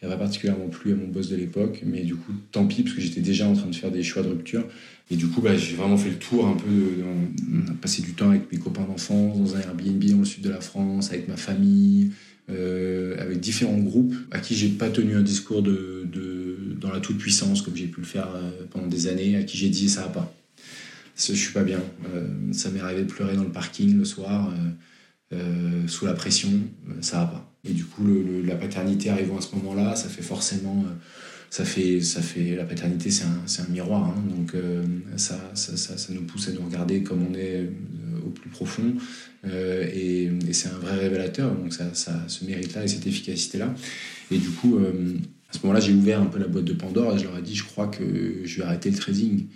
[0.00, 2.66] Il n'y a pas particulièrement plu à mon boss de l'époque, mais du coup, tant
[2.66, 4.64] pis, parce que j'étais déjà en train de faire des choix de rupture.
[5.10, 7.02] Et du coup, bah, j'ai vraiment fait le tour un peu.
[7.50, 10.44] on a passé du temps avec mes copains d'enfance, dans un Airbnb dans le sud
[10.44, 12.12] de la France, avec ma famille.
[12.50, 16.06] Euh, avec différents groupes à qui j'ai pas tenu un discours de,
[16.80, 19.58] dans la toute puissance comme j'ai pu le faire euh, pendant des années, à qui
[19.58, 20.34] j'ai dit ça va pas,
[21.14, 21.82] je suis pas bien.
[22.14, 24.52] Euh, ça m'est arrivé de pleurer dans le parking le soir
[25.88, 26.48] sous la pression,
[27.02, 27.54] ça va pas.
[27.68, 28.02] Et du coup,
[28.46, 30.86] la paternité arrivant à ce moment-là, ça fait forcément
[31.50, 34.04] ça fait, ça fait la paternité, c'est un, un, miroir.
[34.04, 34.24] Hein.
[34.34, 34.54] donc
[35.16, 37.68] ça, ça, ça, nous pousse à nous regarder comme on est
[38.28, 38.94] au plus profond.
[39.44, 41.54] et, et c'est un vrai révélateur.
[41.54, 43.74] Donc ça, ça ce mérite-là et cette efficacité-là.
[44.30, 47.18] Et du coup, à ce moment-là, j'ai ouvert un peu la boîte de Pandore et
[47.18, 49.46] je leur ai dit, je crois que je vais arrêter le trading.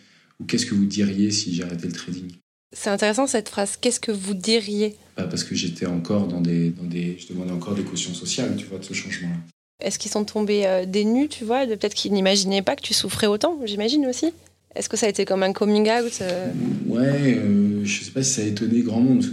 [0.40, 2.32] Ou qu'est-ce que vous diriez si j'arrêtais le trading?
[2.74, 3.76] C'est intéressant cette phrase.
[3.80, 4.96] Qu'est-ce que vous diriez?
[5.16, 7.18] Bah, Parce que j'étais encore dans des, dans des.
[7.18, 9.36] Je demandais encore des cautions sociales, tu vois, de ce changement-là.
[9.80, 12.94] Est-ce qu'ils sont tombés euh, des nus, tu vois Peut-être qu'ils n'imaginaient pas que tu
[12.94, 14.32] souffrais autant, j'imagine aussi?
[14.74, 16.50] Est-ce que ça a été comme un coming out euh
[16.86, 19.24] Ouais, euh, je sais pas si ça a étonné grand monde.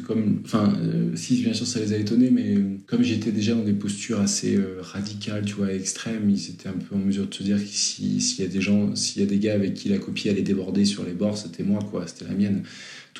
[0.46, 2.56] Enfin, euh, si bien sûr ça les a étonnés, mais
[2.88, 6.96] comme j'étais déjà dans des postures assez radicales, tu vois, extrêmes, ils étaient un peu
[6.96, 9.40] en mesure de se dire que s'il y a des gens, s'il y a des
[9.40, 12.36] gars avec qui la copie allait déborder sur les bords, c'était moi, quoi, c'était la
[12.36, 12.64] mienne.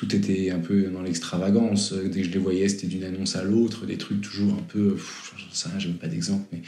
[0.00, 1.92] Tout était un peu dans l'extravagance.
[1.92, 4.96] Dès que je les voyais, c'était d'une annonce à l'autre, des trucs toujours un peu,
[5.52, 6.62] ça, j'aime pas d'exemple, mais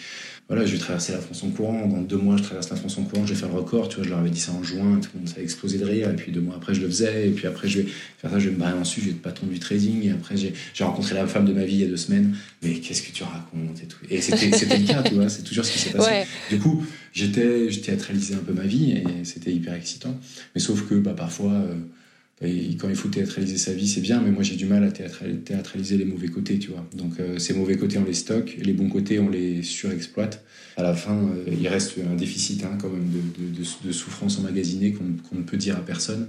[0.48, 1.86] voilà, je vais traverser la France en courant.
[1.86, 3.88] Dans deux mois, je traverse la France en courant, je vais faire le record.
[3.88, 5.78] Tu vois, je leur avais dit ça en juin, tout le monde, ça a explosé
[5.78, 6.10] de rire.
[6.10, 7.28] Et puis deux mois après, je le faisais.
[7.28, 7.86] Et puis après, je vais
[8.18, 10.04] faire ça, je vais me barrer ensuite, je vais être patron du trading.
[10.04, 12.36] Et après, j'ai rencontré la femme de ma vie il y a deux semaines.
[12.62, 13.96] Mais qu'est-ce que tu racontes et tout.
[14.10, 14.44] Et c'était
[14.78, 16.24] le cas, tu vois, c'est toujours ce qui s'est passé.
[16.50, 20.20] Du coup, j'étais, je théâtralisais un peu ma vie et c'était hyper excitant.
[20.54, 21.76] Mais sauf que bah, parfois, euh,
[22.78, 25.96] quand il faut théâtraliser sa vie, c'est bien, mais moi j'ai du mal à théâtraliser
[25.96, 26.84] les mauvais côtés, tu vois.
[26.96, 30.44] Donc euh, ces mauvais côtés, on les stocke, les bons côtés, on les surexploite.
[30.76, 35.36] À la fin, euh, il reste un déficit hein, quand même de, souffrance emmagasinée qu'on
[35.36, 36.28] ne peut dire à personne,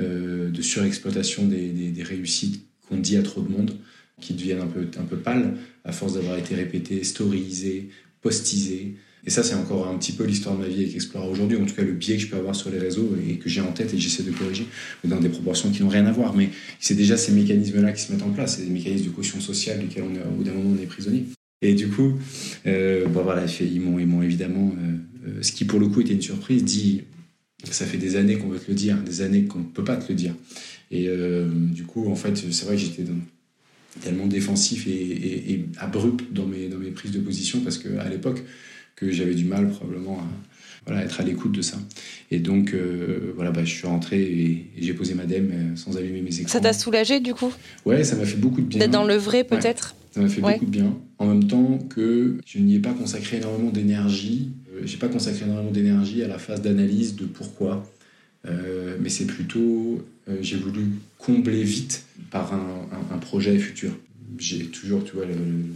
[0.00, 3.72] euh, de surexploitation des, des, des réussites qu'on dit à trop de monde,
[4.20, 7.88] qui deviennent un peu, un peu pâles à force d'avoir été répétées, storyisées,
[8.20, 8.96] postisées.
[9.26, 11.64] Et ça, c'est encore un petit peu l'histoire de ma vie avec Explora aujourd'hui, en
[11.64, 13.72] tout cas le biais que je peux avoir sur les réseaux et que j'ai en
[13.72, 14.66] tête et j'essaie de corriger,
[15.04, 16.34] dans des proportions qui n'ont rien à voir.
[16.34, 19.40] Mais c'est déjà ces mécanismes-là qui se mettent en place, c'est des mécanismes de caution
[19.40, 21.24] sociale duquel on est, au bout d'un moment on est prisonnier.
[21.62, 22.18] Et du coup,
[22.66, 26.20] euh, bon, voilà, ils m'ont évidemment, euh, euh, ce qui pour le coup était une
[26.20, 27.02] surprise, dit
[27.64, 29.96] ça fait des années qu'on veut te le dire, des années qu'on ne peut pas
[29.96, 30.34] te le dire.
[30.90, 33.04] Et euh, du coup, en fait, c'est vrai que j'étais
[34.02, 38.08] tellement défensif et, et, et, abrupt dans mes, dans mes prises de position parce qu'à
[38.08, 38.42] l'époque,
[38.96, 40.26] que j'avais du mal probablement à
[40.86, 41.78] voilà, être à l'écoute de ça.
[42.30, 45.96] Et donc, euh, voilà, bah, je suis rentré et, j'ai posé ma dème euh, sans
[45.96, 46.52] allumer mes écrans.
[46.52, 47.52] Ça t'a soulagé du coup?
[47.84, 48.78] Ouais, ça m'a fait beaucoup de bien.
[48.78, 49.94] D'être dans le vrai peut-être?
[50.12, 50.94] Ça m'a fait beaucoup de bien.
[51.18, 54.50] En même temps que je n'y ai pas consacré énormément d'énergie.
[54.74, 57.84] Euh, j'ai pas consacré énormément d'énergie à la phase d'analyse de pourquoi.
[59.00, 60.04] mais c'est plutôt,
[60.42, 60.82] j'ai voulu
[61.18, 63.92] combler vite par un, un, projet futur.
[64.38, 65.74] J'ai toujours, tu vois, le le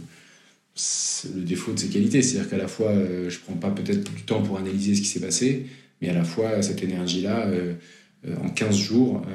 [1.35, 2.21] défaut de ses qualités.
[2.21, 5.07] C'est-à-dire qu'à la fois, euh, je prends pas peut-être du temps pour analyser ce qui
[5.07, 5.65] s'est passé,
[6.01, 7.73] mais à la fois, cette énergie-là, euh,
[8.27, 9.25] euh, en 15 jours,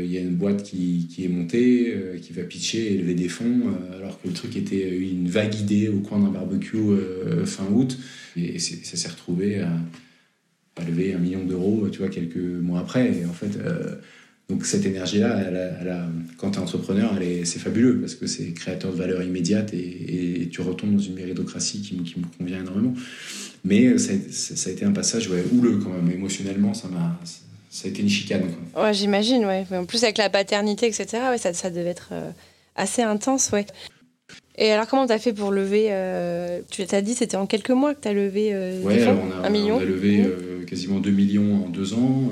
[0.00, 3.28] il y a une boîte qui, qui est montée, qui va pitcher et lever des
[3.28, 3.62] fonds,
[3.96, 6.76] alors que le truc était une vague idée au coin d'un barbecue
[7.46, 7.98] fin août.
[8.36, 9.72] Et, ça s'est retrouvé à,
[10.76, 13.16] à, lever un million d'euros, tu vois, quelques mois après.
[13.16, 13.58] Et en fait,
[14.48, 18.96] donc cette énergie-là, elle quand tu es entrepreneur, c'est fabuleux parce que c'est créateur de
[18.96, 22.94] valeur immédiate et, tu retombes dans une méritocratie qui, qui, me convient énormément.
[23.64, 26.10] Mais ça, ça, a été un passage ouais, houleux quand même.
[26.10, 27.18] Émotionnellement, ça m'a
[27.74, 28.42] ça a été une chicane.
[28.76, 29.66] Ouais, j'imagine, ouais.
[29.72, 32.30] En plus, avec la paternité, etc., ouais, ça, ça devait être euh,
[32.76, 33.66] assez intense, ouais.
[34.56, 37.70] Et alors, comment tu as fait pour lever euh, Tu t'as dit c'était en quelques
[37.70, 40.66] mois que tu as levé euh, ouais, on a, un million on a levé mmh.
[40.66, 42.30] quasiment 2 millions en deux ans.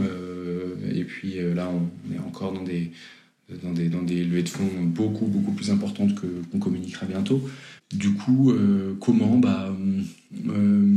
[0.96, 2.90] Et puis euh, là, on est encore dans des,
[3.62, 7.48] dans des, dans des levées de fonds beaucoup, beaucoup plus importantes que, qu'on communiquera bientôt.
[7.92, 9.74] Du coup, euh, comment bah,
[10.48, 10.96] euh,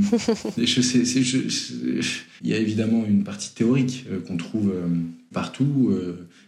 [0.57, 4.73] Il y a évidemment une partie théorique qu'on trouve
[5.33, 5.93] partout,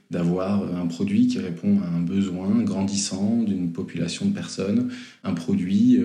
[0.09, 4.89] d'avoir un produit qui répond à un besoin grandissant d'une population de personnes,
[5.25, 5.99] un produit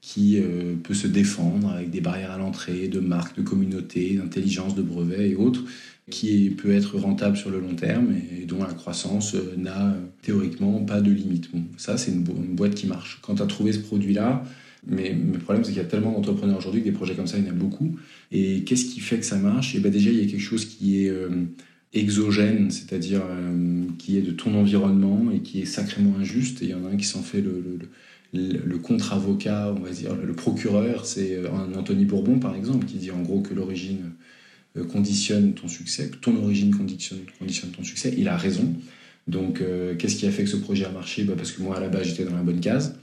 [0.00, 0.40] qui
[0.82, 5.28] peut se défendre avec des barrières à l'entrée, de marques, de communautés, d'intelligence, de brevets
[5.32, 5.64] et autres,
[6.10, 10.00] qui peut être rentable sur le long terme et dont la croissance euh, n'a euh,
[10.22, 11.50] théoriquement pas de limite.
[11.76, 13.18] Ça, c'est une, boîte qui marche.
[13.22, 14.44] Quand tu as trouvé ce produit-là,
[14.86, 17.38] mais le problème, c'est qu'il y a tellement d'entrepreneurs aujourd'hui que des projets comme ça,
[17.38, 17.96] il y en a beaucoup.
[18.30, 19.74] Et qu'est-ce qui fait que ça marche?
[19.74, 21.28] Et eh ben Déjà, il y a quelque chose qui est euh,
[21.92, 23.22] exogène, c'est-à-dire
[23.98, 26.62] qui est de ton environnement et qui est sacrément injuste.
[26.62, 27.78] Et il y en a un qui s'en fait le,
[28.32, 31.40] le, contre-avocat, on va dire, le procureur, c'est
[31.74, 34.12] Anthony Bourbon, par exemple, qui dit en gros que l'origine
[34.82, 37.20] conditionne ton succès, ton origine conditionne,
[37.76, 38.14] ton succès.
[38.16, 38.74] Il a raison.
[39.26, 41.24] Donc, euh, qu'est-ce qui a fait que ce projet a marché?
[41.24, 42.96] Bah, Parce que moi, à la base, j'étais dans la bonne case,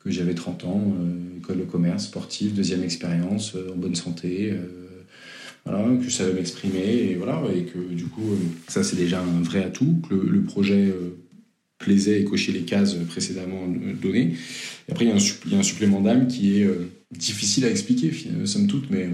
[0.00, 4.54] que j'avais 30 ans, euh, école de commerce, sportif, deuxième expérience, en bonne santé,
[5.64, 8.36] voilà, que je savais m'exprimer, et voilà, et que du coup,
[8.68, 10.94] ça, c'est déjà un vrai atout, que le, projet
[11.78, 13.66] plaisait et cochait les cases précédemment
[14.00, 14.34] données.
[14.88, 16.68] Et après, il y, y a un supplément d'âme qui est
[17.10, 18.12] difficile à expliquer,
[18.44, 19.08] somme toute, mais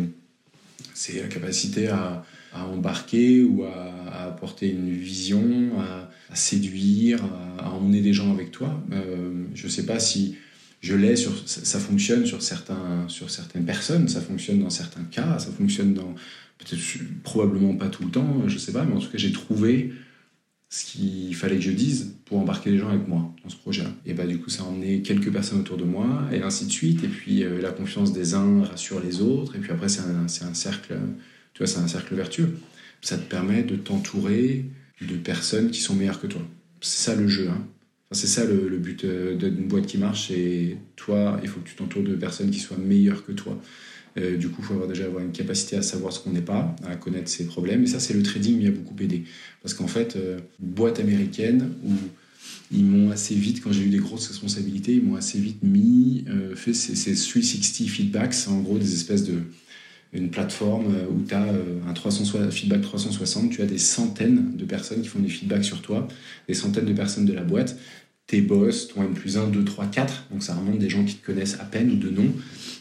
[0.95, 7.21] c'est la capacité à, embarquer ou à, apporter une vision, à, séduire,
[7.59, 8.83] à, emmener des gens avec toi.
[8.93, 10.37] Euh, je ne sais pas si
[10.81, 15.39] je l'ai sur ça, fonctionne sur certains sur certaines personnes, ça fonctionne dans certains cas,
[15.39, 16.15] ça fonctionne dans
[17.23, 19.93] probablement pas tout le temps, je sais pas, mais en tout cas j'ai trouvé
[20.71, 23.91] ce qu'il fallait que je dise pour embarquer les gens avec moi dans ce projet-là.
[24.07, 26.71] Et bah du coup, ça a emmené quelques personnes autour de moi, et ainsi de
[26.71, 27.03] suite.
[27.03, 30.27] Et puis euh, la confiance des uns rassure les autres, et puis après c'est un,
[30.49, 30.97] un, cercle,
[31.55, 32.57] tu vois, c'est un cercle vertueux.
[33.03, 34.65] Ça te permet de t'entourer
[35.01, 36.43] de personnes qui sont meilleures que toi.
[36.81, 37.49] C'est ça le jeu.
[37.49, 37.67] Hein.
[38.13, 40.31] c'est ça le, le but euh, d'une boîte qui marche.
[40.31, 43.61] Et toi, il faut que tu t'entoures de personnes qui soient meilleures que toi.
[44.19, 46.75] Euh, du coup, il faut déjà avoir une capacité à savoir ce qu'on n'est pas,
[46.87, 47.85] à connaître ses problèmes.
[47.85, 49.25] Et ça, c'est le trading qui m'a beaucoup aidé.
[49.63, 51.93] Parce qu'en fait, euh, boîte américaine, où
[52.73, 56.25] ils m'ont assez vite, quand j'ai eu des grosses responsabilités, ils m'ont assez vite mis,
[56.29, 59.35] euh, fait ces, 360 feedbacks, en gros des espèces de
[60.13, 61.55] une plateforme où tu as
[61.89, 65.83] un 360, feedback 360, tu as des centaines de personnes qui font des feedbacks sur
[65.83, 66.09] toi,
[66.49, 67.79] des centaines de personnes de la boîte,
[68.31, 71.15] tes boss, ton M plus 1, 2, 3, 4, donc ça remonte des gens qui
[71.17, 72.33] te connaissent à peine ou de nom,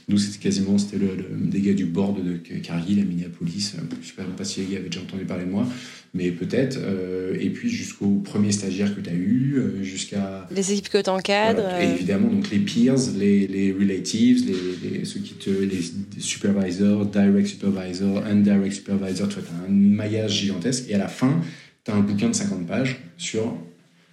[0.10, 3.76] nous, c'était quasiment c'était le, des gars du board de Cargill à Minneapolis.
[3.76, 5.68] Euh, je ne sais pas si les gars avaient déjà entendu parler de moi,
[6.16, 6.80] mais peut-être.
[6.82, 10.48] Euh, et puis jusqu'au premier stagiaire que tu as eu, euh, jusqu'à.
[10.50, 11.76] Les équipes que tu encadres.
[11.80, 15.52] et évidemment, donc les peers, les, les relatives, les, ceux qui te.
[15.52, 15.82] les
[16.20, 19.30] supervisors, direct supervisor, indirect supervisor.
[19.30, 20.86] Tu vois, tu as un maillage gigantesque.
[20.90, 21.40] Et à la fin,
[21.86, 23.56] tu as un bouquin de 50 pages sur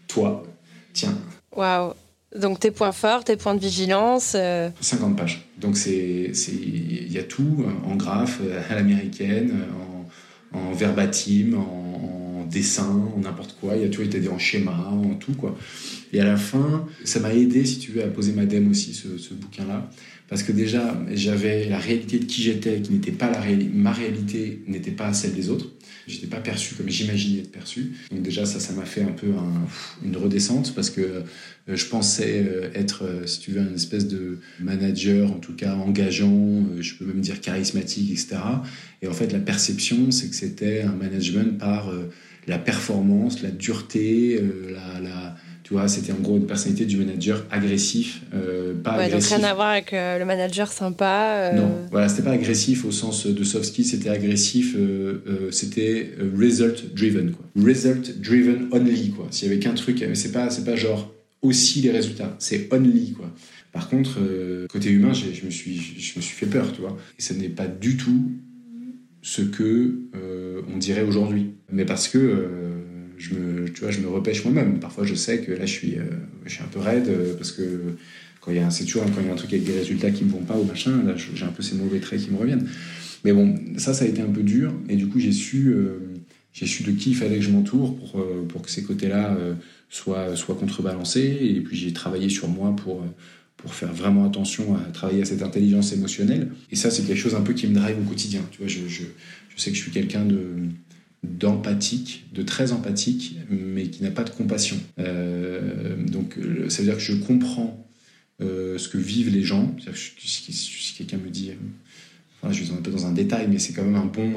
[0.09, 0.47] toi.
[0.97, 1.15] Tiens.
[1.55, 1.93] Waouh!
[2.35, 4.35] Donc tes points forts, tes points de vigilance.
[4.35, 5.15] 50 euh.
[5.15, 5.47] pages.
[5.59, 9.53] Donc c'est il y a tout euh, en graphe euh, à l'américaine,
[10.55, 13.77] en, en, verbatim, en, dessin, en n'importe quoi.
[13.77, 15.55] Il y a tout été en schéma, en tout quoi.
[16.13, 18.95] Et à la fin, ça m'a aidé, si tu veux, à poser ma dème aussi,
[18.95, 19.91] ce, ce bouquin-là.
[20.29, 23.71] Parce que déjà, j'avais la réalité de qui j'étais, qui n'était pas la réalité.
[23.73, 25.71] Ma réalité n'était pas celle des autres.
[26.09, 27.93] J'étais pas perçu comme j'imaginais être perçu.
[28.11, 29.29] Donc déjà, ça, ça m'a fait un peu
[30.05, 31.23] une redescente parce que euh,
[31.69, 35.75] je pensais euh, être, euh, si tu veux, une espèce de manager, en tout cas
[35.75, 38.37] engageant, je peux même dire charismatique, etc.
[39.03, 41.93] Et en fait, la perception, c'est que c'était un management par
[42.47, 44.41] la performance, la dureté,
[44.71, 49.07] la, la tu vois, c'était en gros une personnalité du manager agressif, euh, pas ouais,
[49.07, 49.33] agressif.
[49.33, 51.51] Donc rien à voir avec euh, le manager sympa.
[51.51, 51.57] Euh.
[51.57, 54.77] Non, voilà, c'était pas agressif au sens de soft skills, c'était agressif,
[55.51, 57.45] c'était result driven, quoi.
[57.61, 59.27] Result driven only, quoi.
[59.33, 62.73] S'il y avait qu'un truc, mais c'est pas, c'est pas genre aussi les résultats, c'est
[62.73, 63.29] only, quoi.
[63.73, 64.21] Par contre,
[64.69, 66.97] côté humain, je me suis, je me suis fait peur, tu vois.
[67.19, 68.31] Et ce n'est pas du tout
[69.21, 69.99] ce que
[70.73, 72.77] on dirait aujourd'hui, mais parce que
[73.19, 74.79] je me, tu vois, je me repêche moi-même.
[74.81, 76.05] Parfois, je sais que là, je suis, euh,
[76.45, 77.63] je suis un peu raide euh, parce que
[78.41, 80.11] quand il y a, c'est toujours quand il y a un truc avec des résultats
[80.11, 82.37] qui me vont pas ou machin, là, j'ai un peu ces mauvais traits qui me
[82.37, 82.69] reviennent.
[83.25, 85.99] Mais bon, ça, ça a été un peu dur et du coup, j'ai su, euh,
[86.53, 89.37] j'ai su de qui il fallait que je m'entoure pour, pour que ces côtés-là
[89.91, 91.37] soient, soient contrebalancés.
[91.41, 93.05] Et puis, j'ai travaillé sur moi pour
[93.57, 96.51] pour faire vraiment attention à travailler à cette intelligence émotionnelle.
[96.71, 98.43] Et ça, c'est quelque chose un peu qui me drive au quotidien.
[98.51, 99.03] Tu vois, je, je,
[99.49, 100.39] je sais que je suis quelqu'un de,
[101.39, 104.77] d'empathique, de très empathique, mais qui n'a pas de compassion.
[104.99, 107.87] Euh, donc euh, ça veut dire que je comprends
[108.41, 109.75] euh, ce que vivent les gens.
[109.95, 111.51] si, quelqu'un me dit,
[112.41, 114.33] enfin, je vais un peu dans un détail, mais c'est quand même un bon,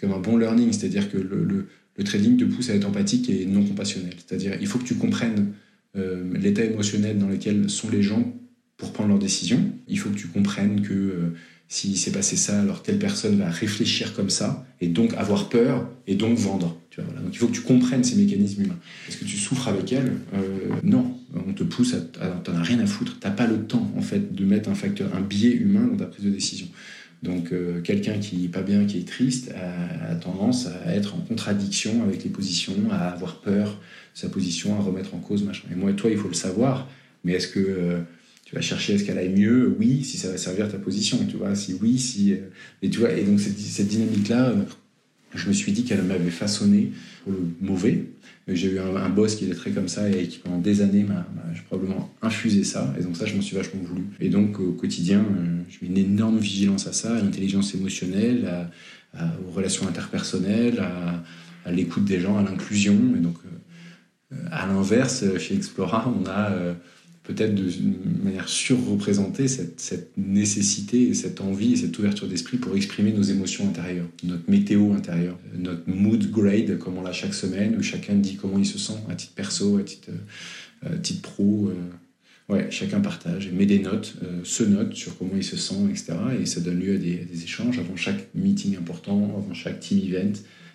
[0.00, 2.86] quand même un bon learning, c'est-à-dire que le, le, le, trading te pousse à être
[2.86, 4.14] empathique et non compassionnel.
[4.16, 5.52] C'est-à-dire il faut que tu comprennes
[6.34, 8.32] l'état émotionnel dans lequel sont les gens
[8.76, 9.70] pour prendre leurs décisions.
[9.88, 11.34] Il faut que tu comprennes que
[11.72, 15.88] s'il s'est passé ça, alors telle personne va réfléchir comme ça, et donc avoir peur,
[16.06, 16.78] et donc vendre.
[16.90, 17.00] Tu.
[17.00, 18.78] Donc il faut que tu comprennes ces mécanismes humains.
[19.08, 20.12] Est-ce que tu souffres avec elle?
[20.34, 21.16] Euh, Non.
[21.34, 23.16] On te pousse, à, t'en as rien à foutre.
[23.18, 26.04] T'as pas le temps, en fait, de mettre un facteur, un biais humain dans ta
[26.04, 26.66] prise de décision.
[27.22, 31.20] Donc euh, quelqu'un qui est pas bien, qui est triste, a, tendance à être en
[31.20, 33.68] contradiction avec les positions, à avoir peur
[34.14, 35.64] de sa position, à remettre en cause, machin.
[35.72, 36.86] Et moi et toi, il faut le savoir.
[37.24, 37.60] Mais est-ce que...
[37.60, 38.00] Euh,
[38.52, 41.18] tu vas chercher à ce qu'elle aille mieux, oui, si ça va servir ta position,
[41.26, 42.36] tu vois, si oui, si...
[42.82, 44.62] Et, tu vois, et donc cette, dynamique-là, euh,
[45.34, 46.92] je me suis dit qu'elle m'avait façonné
[47.24, 48.04] pour le mauvais.
[48.46, 51.26] J'ai eu un, boss qui était très comme ça et qui pendant des années m'a
[51.68, 52.94] probablement infusé ça.
[53.00, 54.02] Et donc ça, je m'en suis vachement voulu.
[54.20, 58.68] Et donc au quotidien, euh, je mets une énorme vigilance à ça, à l'intelligence émotionnelle,
[59.16, 60.78] aux relations interpersonnelles,
[61.64, 62.98] à, l'écoute des gens, à l'inclusion.
[63.16, 66.74] Et donc euh, à l'inverse, chez Explora, on a
[67.24, 67.70] peut-être de
[68.24, 73.22] manière surreprésenter cette, cette, nécessité et cette envie et cette ouverture d'esprit pour exprimer nos
[73.22, 78.14] émotions intérieures, notre météo intérieure, notre mood grade comme on l'a chaque semaine où chacun
[78.14, 80.10] dit comment il se sent à titre perso, à titre,
[80.84, 81.68] euh, pro.
[81.68, 81.74] Euh.
[82.48, 86.12] Ouais, chacun partage et met des notes, se note sur comment il se sent, etc.
[86.40, 90.32] Et ça donne lieu à des, échanges avant chaque meeting important, avant chaque team event.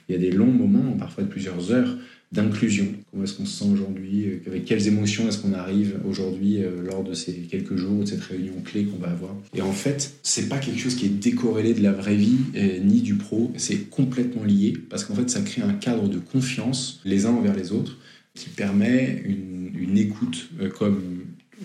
[0.08, 1.96] Il y a des longs moments, parfois de plusieurs heures,
[2.32, 2.88] d'inclusion.
[3.10, 6.82] Comment est-ce qu'on se sent aujourd'hui euh, Avec quelles émotions est-ce qu'on arrive aujourd'hui euh,
[6.84, 10.16] lors de ces quelques jours, de cette réunion clé qu'on va avoir Et en fait,
[10.24, 13.54] c'est pas quelque chose qui est décorrélé de la vraie vie euh, ni du pro.
[13.56, 17.56] C'est complètement lié parce qu'en fait, ça crée un cadre de confiance les uns envers
[17.56, 17.98] les autres
[18.34, 21.02] qui permet une, écoute comme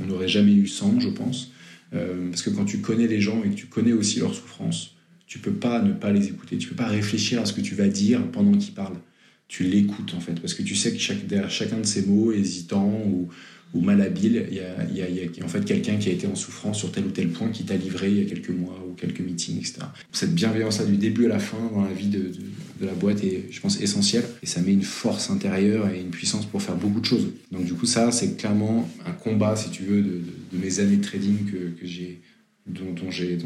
[0.00, 1.52] on n'aurait jamais eu sans, je pense.
[1.90, 4.94] parce que quand tu connais les gens et que tu connais aussi leurs souffrances,
[5.26, 6.56] tu peux pas ne pas les écouter.
[6.56, 8.96] Tu peux pas réfléchir à ce que tu vas dire pendant qu'ils parlent
[9.52, 12.88] tu l'écoutes en fait, parce que tu sais que derrière chacun de ces mots hésitant
[12.88, 13.28] ou,
[13.74, 17.04] ou malhabile, il y a, en fait quelqu'un qui a été en souffrance sur tel
[17.04, 19.80] ou tel point qui t'a livré il y a quelques mois ou quelques meetings, etc.
[20.10, 22.32] Cette bienveillance-là du début à la fin dans la vie de,
[22.80, 26.46] la boîte est, je pense, essentielle et ça met une force intérieure et une puissance
[26.46, 27.28] pour faire beaucoup de choses.
[27.50, 30.22] Donc du coup, ça, c'est clairement un combat, si tu veux, de,
[30.54, 32.22] mes années de trading que, que j'ai,
[32.66, 33.36] dont, dont j'ai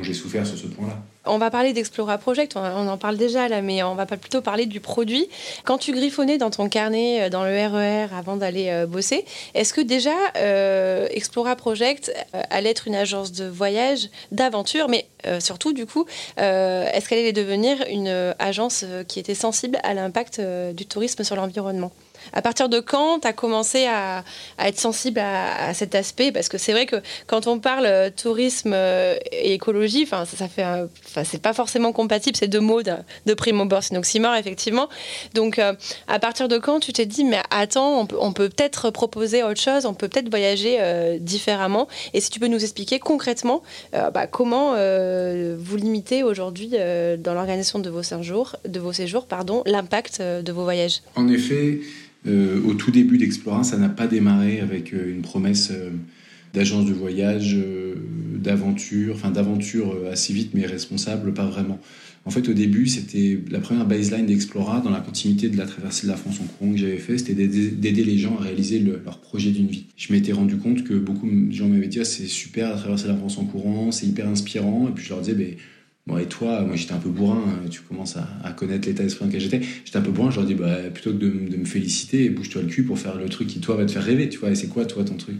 [0.00, 0.98] j'ai souffert sur ce point-là.
[1.24, 4.66] On va parler d'Explora Project, on en parle déjà là, mais on va plutôt parler
[4.66, 5.28] du produit.
[5.64, 9.24] Quand tu griffonnais dans ton carnet, euh, dans le RER e avant d'aller euh, bosser,
[9.54, 12.12] est-ce que déjà euh, Explora Project
[12.50, 15.06] allait être une agence de voyage, d'aventure, mais
[15.38, 20.40] surtout du coup, est-ce qu'elle allait devenir une agence qui était sensible à l'impact
[20.74, 21.92] du tourisme sur l'environnement?
[22.32, 24.24] À partir de quand tu as commencé à,
[24.58, 26.32] être sensible à, cet aspect?
[26.32, 26.96] Parce que c'est vrai que
[27.26, 30.64] quand on parle euh, tourisme euh, et écologie, ça, ça fait,
[31.24, 32.92] c'est pas forcément compatible ces deux mots de,
[33.26, 34.88] de prime abord, c'est oxymore effectivement.
[35.34, 35.74] Donc euh,
[36.08, 39.86] à partir de quand tu t'es dit mais attends, on peut, peut-être proposer autre chose,
[39.86, 40.78] on peut peut-être voyager
[41.20, 41.88] différemment?
[42.12, 43.62] Et si tu peux nous expliquer concrètement
[43.92, 50.20] bah, comment vous limitez aujourd'hui dans l'organisation de vos séjours, de vos séjours, pardon, l'impact
[50.20, 51.02] de vos voyages?
[51.16, 51.80] En effet.
[52.26, 55.90] Euh, au tout début d'Explora, ça n'a pas démarré avec euh, une promesse euh,
[56.54, 57.56] d'agence de voyage,
[58.36, 61.80] d'aventure, enfin d'aventure assez vite, mais responsable, pas vraiment.
[62.26, 66.06] En fait, au début, c'était la première baseline d'Explora dans la continuité de la traversée
[66.06, 69.18] de la France en courant que j'avais fait, c'était d'aider les gens à réaliser leur
[69.20, 69.86] projet d'une vie.
[69.96, 73.08] Je m'étais rendu compte que beaucoup de gens m'avaient dit ah, c'est super à traverser
[73.08, 75.54] la France en courant, c'est hyper inspirant, et puis je leur disais ben,
[76.04, 79.20] Bon, et toi, moi j'étais un peu bourrin, hein, tu commences à, connaître l'état d'esprit
[79.20, 79.60] dans lequel j'étais.
[79.84, 82.66] J'étais un peu bourrin, je leur dis, bah, plutôt que de, me féliciter, bouge-toi le
[82.68, 84.50] cul pour faire le truc qui, toi, va te faire rêver, tu vois.
[84.50, 85.36] Et c'est quoi, toi, ton truc?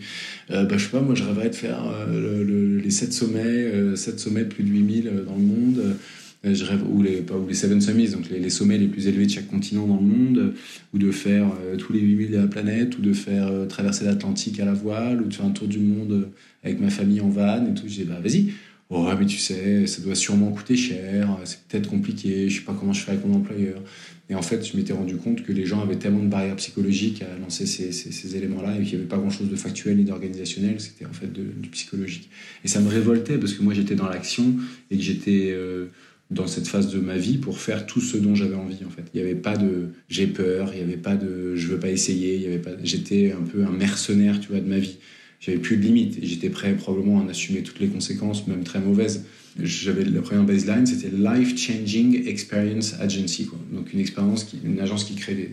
[0.53, 3.97] Euh, bah, Je sais pas, moi je rêverais de faire euh, les 7 sommets, euh,
[3.97, 5.97] 7 sommets de plus de 8000 euh, dans le monde.
[6.45, 9.31] je rêve, ou les, pas, Seven Summits, donc les, les, sommets les plus élevés de
[9.33, 10.55] chaque continent dans le monde,
[10.95, 14.65] ou de faire tous les 8000 de la planète, ou de faire traverser l'Atlantique à
[14.65, 16.29] la voile, ou de faire un tour du monde
[16.63, 17.89] avec ma famille en van et tout.
[17.89, 18.53] Je dis, bah, vas-y
[18.95, 22.77] Oh, mais tu sais, ça doit sûrement coûter cher, c'est peut-être compliqué, je sais pas
[22.79, 23.81] comment je fais avec mon employeur.
[24.29, 27.23] Et en fait, je m'étais rendu compte que les gens avaient tellement de barrières psychologiques
[27.23, 31.07] à lancer ces, éléments-là et qu'il n'y avait pas grand-chose de factuel ni d'organisationnel, c'était
[31.07, 32.29] en fait du psychologique.
[32.67, 34.57] Et ça me révoltait parce que moi j'étais dans l'action
[34.91, 35.87] et que j'étais euh,
[36.31, 39.05] dans cette phase de ma vie pour faire tout ce dont j'avais envie en fait.
[39.15, 41.91] Il n'y avait pas de j'ai peur, il n'y avait pas de je veux pas
[41.91, 44.99] essayer, pas j'étais un peu un mercenaire, tu vois, de ma vie
[45.43, 48.81] j'avais plus de limites et j'étais prêt probablement à assumer toutes les conséquences, même très
[48.81, 49.25] mauvaises.
[49.61, 53.59] J'avais la première baseline, c'était Life Changing Experience Agency, quoi.
[53.71, 55.51] donc une expérience, une agence qui crée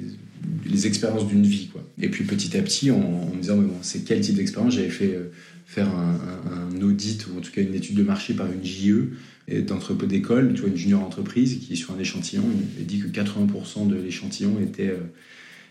[0.66, 1.84] les, expériences d'une vie, quoi.
[2.00, 3.00] Et puis petit à petit, en,
[3.36, 4.76] me disant, bon, c'est quel type d'expérience?
[4.76, 5.32] J'avais fait euh,
[5.66, 9.10] faire un, audit ou en tout cas une étude de marché par une JE
[9.68, 12.46] d'entrepôt d'école, tu vois, une junior entreprise qui sur un échantillon
[12.80, 15.00] et dit que 80% de l'échantillon était euh,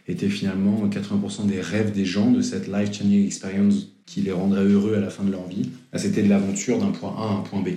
[0.08, 4.64] était finalement 80% des rêves des gens de cette life changing experience qui les rendrait
[4.64, 7.42] heureux à la fin de leur vie, c'était de l'aventure d'un point A à un
[7.42, 7.68] point B.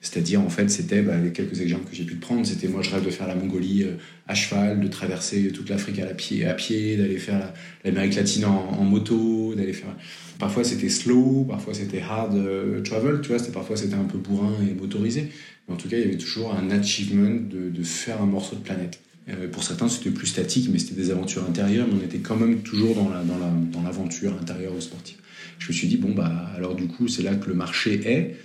[0.00, 2.90] C'est-à-dire, en fait, c'était, bah, les quelques exemples que j'ai pu prendre, c'était moi, je
[2.90, 3.96] rêve de faire la Mongolie euh,
[4.28, 7.52] à cheval, de traverser toute l'Afrique à, pied, à pied, d'aller faire
[7.84, 9.94] l'Amérique latine en, moto, d'aller faire.
[10.38, 14.54] Parfois, c'était slow, parfois, c'était hard euh, travel, tu vois, parfois, c'était un peu bourrin
[14.68, 15.30] et motorisé.
[15.68, 18.62] Mais en tout cas, il y avait toujours un achievement de, faire un morceau de
[18.62, 19.00] planète.
[19.28, 22.36] Euh, pour certains, c'était plus statique, mais c'était des aventures intérieures, mais on était quand
[22.36, 25.16] même toujours dans l'aventure intérieure ou sportive
[25.58, 28.36] je me suis dit, bon, bah, alors du coup, c'est là que le marché est.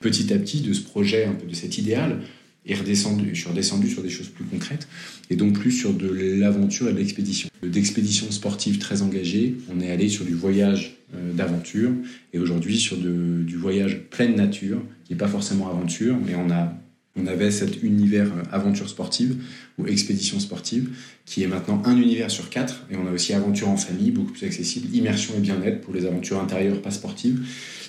[0.00, 2.20] Petit à petit, de ce projet, un peu de cet idéal,
[2.66, 4.88] est redescendu, je suis redescendu sur des choses plus concrètes,
[5.30, 7.48] et donc plus sur de l'aventure et de l'expédition.
[7.62, 11.90] D'expédition sportive très engagée, on est allé sur du voyage euh, d'aventure,
[12.32, 16.78] et aujourd'hui sur du voyage pleine nature, qui n'est pas forcément aventure, mais on a
[17.20, 19.36] on avait cet univers euh, aventure sportive
[19.78, 20.90] ou expédition sportive
[21.24, 24.32] qui est maintenant un univers sur quatre et on a aussi aventure en famille beaucoup
[24.32, 27.40] plus accessible, immersion et bien-être pour les aventures intérieures pas sportives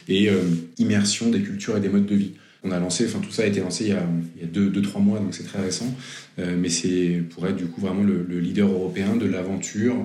[0.08, 0.42] et euh,
[0.78, 2.32] immersion des cultures et des modes de vie.
[2.64, 4.48] On a lancé, enfin tout ça a été lancé il y a, il y a
[4.48, 5.96] deux, deux, trois mois donc c'est très récent,
[6.40, 9.96] euh, mais c'est pour être du coup vraiment le, leader européen de l'aventure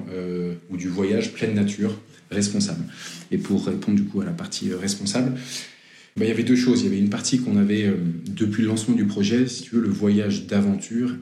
[0.71, 1.99] ou du voyage pleine nature
[2.31, 2.85] responsable.
[3.31, 5.33] Et pour répondre du coup à la partie responsable,
[6.17, 6.81] bah, il y avait deux choses.
[6.81, 7.93] Il y avait une partie qu'on avait
[8.27, 11.17] depuis le lancement du projet, si tu veux, le voyage d'aventure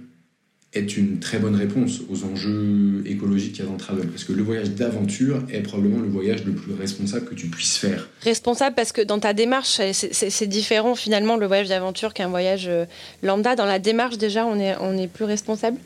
[0.75, 4.09] est une très bonne réponse aux enjeux écologiques qu'il y a dans le travel.
[4.09, 7.77] Parce que le voyage d'aventure est probablement le voyage le plus responsable que tu puisses
[7.77, 8.09] faire.
[8.23, 12.87] Responsable parce que dans ta démarche, c'est différent finalement le voyage d'aventure qu'un voyage euh,
[13.23, 13.55] lambda.
[13.55, 15.77] Dans la démarche déjà, on est, on est plus responsable?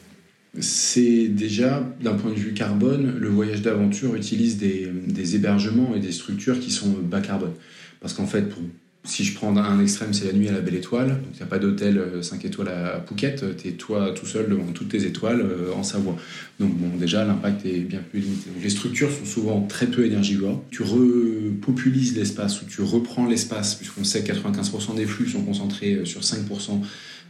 [0.61, 6.01] C'est déjà, d'un point de vue carbone, le voyage d'aventure utilise des, des, hébergements et
[6.01, 7.53] des structures qui sont bas carbone.
[8.01, 8.63] Parce qu'en fait, pour
[9.07, 11.21] si je prends un extrême, c'est la nuit à la Belle Étoile.
[11.33, 13.57] Il n'y a pas d'hôtel 5 euh, étoiles à Phuket.
[13.57, 16.17] Tu es toi tout seul devant toutes tes étoiles euh, en Savoie.
[16.61, 18.51] Donc, déjà, l'impact est bien plus limité.
[18.63, 20.63] les structures sont souvent très peu énergivores.
[20.71, 25.95] Tu repopulises l'espace ou tu reprends l'espace, puisqu'on sait que 95% des flux sont concentrés
[25.95, 26.81] euh, sur 5%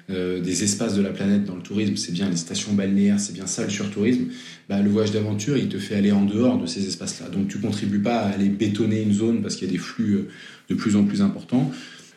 [0.09, 3.46] des espaces de la planète dans le tourisme, c'est bien les stations balnéaires, c'est bien
[3.46, 4.26] ça le surtourisme,
[4.68, 7.28] bah, le voyage d'aventure, il te fait aller en dehors de ces espaces-là.
[7.28, 10.26] Donc tu contribues pas à aller bétonner une zone parce qu'il y a des flux
[10.68, 11.72] de plus en plus important,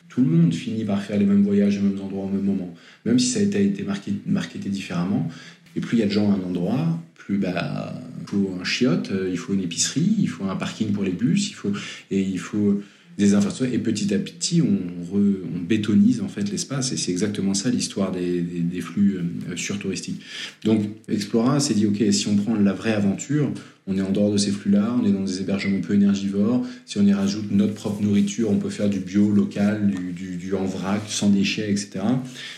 [0.10, 2.74] tout le monde finit par faire les mêmes voyages aux mêmes endroits au même moment,
[3.06, 3.86] même si ça a été
[4.26, 5.30] marketé, différemment.
[5.76, 8.64] Et plus il y a de gens à un endroit, plus bah, il faut un
[8.64, 11.72] chiotte, euh, il faut une épicerie, il faut un parking pour les bus, il faut,
[12.10, 12.82] et il faut
[13.20, 13.76] des infrastructures.
[13.76, 14.80] Et petit à petit, on,
[15.14, 16.92] on bétonise en fait l'espace.
[16.94, 20.22] Et c'est exactement ça l'histoire des, des, flux euh, surtouristiques.
[20.64, 23.52] Donc, Explora s'est dit, OK, si on prend la vraie aventure,
[23.90, 26.64] on est en dehors de ces flux-là, on est dans des hébergements peu énergivores.
[26.86, 30.66] Si on y rajoute notre propre nourriture, on peut faire du bio local, du, en
[30.66, 32.00] vrac, sans déchets, etc.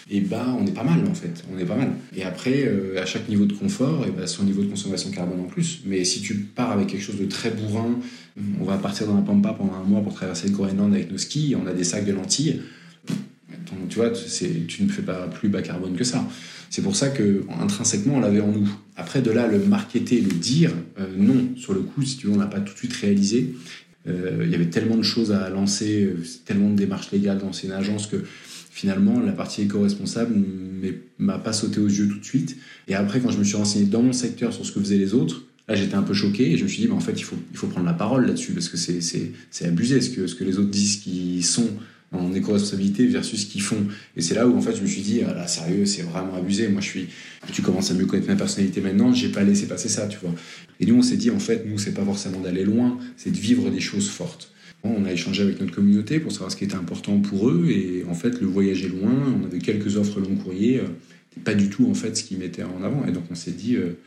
[0.09, 1.43] Et bah, on est pas mal en fait.
[1.53, 1.91] On est pas mal.
[2.15, 5.39] Et après, euh, à chaque niveau de confort, et bah, son niveau de consommation carbone
[5.39, 5.81] en plus.
[5.85, 7.99] Mais si tu pars avec quelque chose de très bourrin,
[8.59, 11.17] on va partir dans la pampa pendant un mois pour traverser le Groenland avec nos
[11.17, 12.61] skis, on a des sacs de lentilles.
[13.89, 16.25] tu vois, tu ne fais pas plus bas carbone que ça.
[16.71, 18.67] C'est pour ça que intrinsèquement on l'avait en nous.
[18.95, 21.49] Après de là le marketer, le dire, euh, non.
[21.57, 23.53] Sur le coup, si tu veux, on l'a pas tout de suite réalisé.
[24.07, 27.51] Euh, il y avait tellement de choses à lancer, euh, tellement de démarches légales dans
[27.51, 28.23] une agence que
[28.71, 30.33] finalement la partie éco-responsable
[31.19, 32.55] m'a pas sauté aux yeux tout de suite.
[32.87, 35.13] Et après, quand je me suis renseigné dans mon secteur sur ce que faisaient les
[35.13, 37.23] autres, là j'étais un peu choqué et je me suis dit, mais en fait, il
[37.23, 40.45] faut, il faut prendre la parole là-dessus parce que c'est abusé ce que, ce que
[40.45, 41.67] les autres disent qu'ils sont
[42.11, 43.87] en éco-responsabilité versus ce qu'ils font.
[44.17, 46.35] Et c'est là où en fait je me suis dit, ah là sérieux, c'est vraiment
[46.35, 46.67] abusé.
[46.67, 47.07] Moi je suis,
[47.51, 50.33] tu commences à mieux connaître ma personnalité maintenant, j'ai pas laissé passer ça, tu vois.
[50.79, 53.37] Et nous on s'est dit en fait, nous c'est pas forcément d'aller loin, c'est de
[53.37, 54.51] vivre des choses fortes.
[54.83, 58.03] On a échangé avec notre communauté pour savoir ce qui était important pour eux et
[58.09, 61.87] en fait le voyager loin, on avait quelques offres long courrier, euh, pas du tout
[61.89, 63.05] en fait ce qu'ils mettaient en avant.
[63.07, 63.97] Et donc on s'est dit, euh,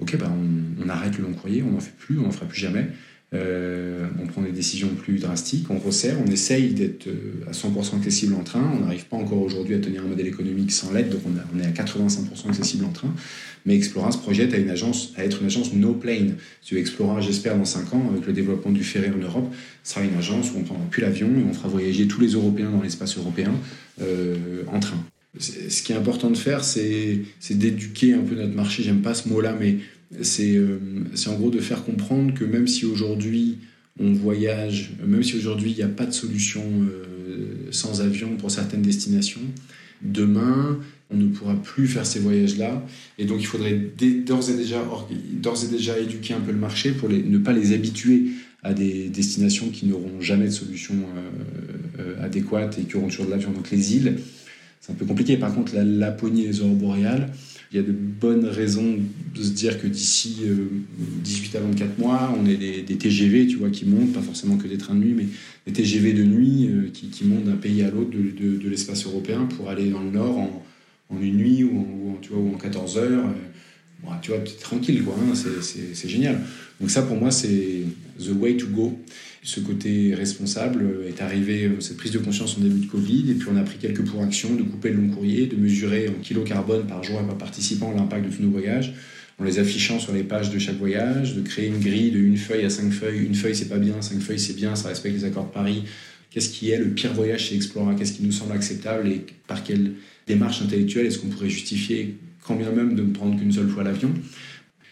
[0.00, 2.46] ok bah on, on, arrête le long courrier, on n'en fait plus, on n'en fera
[2.46, 2.88] plus jamais.
[3.34, 7.98] Euh, on prend des décisions plus drastiques, on resserre, on essaye d'être euh, à 100%
[7.98, 8.62] accessible en train.
[8.76, 11.66] On n'arrive pas encore aujourd'hui à tenir un modèle économique sans l'aide, donc on, est
[11.66, 13.12] à 85% accessible en train.
[13.66, 16.36] Mais Explora se projette à, être une agence no plane.
[16.62, 20.14] Si Explora, j'espère, dans 5 ans, avec le développement du ferry en Europe, sera une
[20.16, 22.82] agence où on ne prendra plus l'avion et on fera voyager tous les Européens dans
[22.82, 23.52] l'espace européen
[24.00, 25.02] euh, en train.
[25.38, 28.84] Ce qui est important de faire, c'est d'éduquer un peu notre marché.
[28.84, 29.78] J'aime pas ce mot-là, mais
[30.22, 30.58] c'est
[31.26, 33.58] en gros de faire comprendre que même si aujourd'hui
[33.98, 38.50] on voyage, même si aujourd'hui il n'y a pas de solution euh, sans avion pour
[38.50, 39.40] certaines destinations,
[40.02, 40.78] demain
[41.10, 42.84] on ne pourra plus faire ces voyages-là.
[43.18, 43.74] Et donc il faudrait
[44.26, 48.26] d'ores et, déjà, et déjà éduquer un peu le marché pour ne pas les habituer
[48.62, 50.94] à des destinations qui n'auront jamais de solution
[51.98, 53.50] euh, adéquate et qui auront toujours de l'avion.
[53.52, 54.16] Donc les îles,
[54.80, 55.36] c'est un peu compliqué.
[55.36, 57.30] Par contre, la Laponie et les aurores boréales,
[57.74, 58.98] il y a de bonnes raisons
[59.34, 60.42] de se dire que d'ici
[61.24, 64.56] 18 euh, à 24 mois, on est des, TGV, tu vois, qui montent, pas forcément
[64.56, 65.26] que des trains de nuit, mais
[65.66, 69.70] des TGV de nuit euh, qui, montent d'un pays à l'autre de, l'espace européen pour
[69.70, 70.64] aller dans le nord en,
[71.20, 73.26] une nuit ou en, tu vois, ou en 14 heures.
[73.26, 75.16] Euh, tu vois, tranquille, quoi.
[75.18, 76.38] Hein, c'est génial.
[76.80, 77.82] Donc ça, pour moi, c'est
[78.20, 78.96] the way to go
[79.44, 83.48] ce côté responsable est arrivé, cette prise de conscience en début de Covid, et puis
[83.52, 86.42] on a pris quelques pour actions de couper le long courrier, de mesurer en kilo
[86.42, 88.94] carbone par jour et par participant l'impact de tous nos voyages,
[89.38, 92.36] en les affichant sur les pages de chaque voyage, de créer une grille de une
[92.36, 93.24] feuille à cinq feuilles.
[93.24, 95.84] Une feuille, c'est pas bien, cinq feuilles, c'est bien, ça respecte les accords de Paris.
[96.30, 97.94] Qu'est-ce qui est le pire voyage chez Explora?
[97.94, 99.92] Qu'est-ce qui nous semble acceptable et par quelle
[100.26, 103.84] démarche intellectuelle est-ce qu'on pourrait justifier, quand bien même, de ne prendre qu'une seule fois
[103.84, 104.12] l'avion?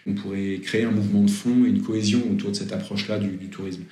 [0.06, 3.48] On pourrait créer un mouvement de fond et une cohésion autour de cette approche-là du,
[3.48, 3.82] tourisme.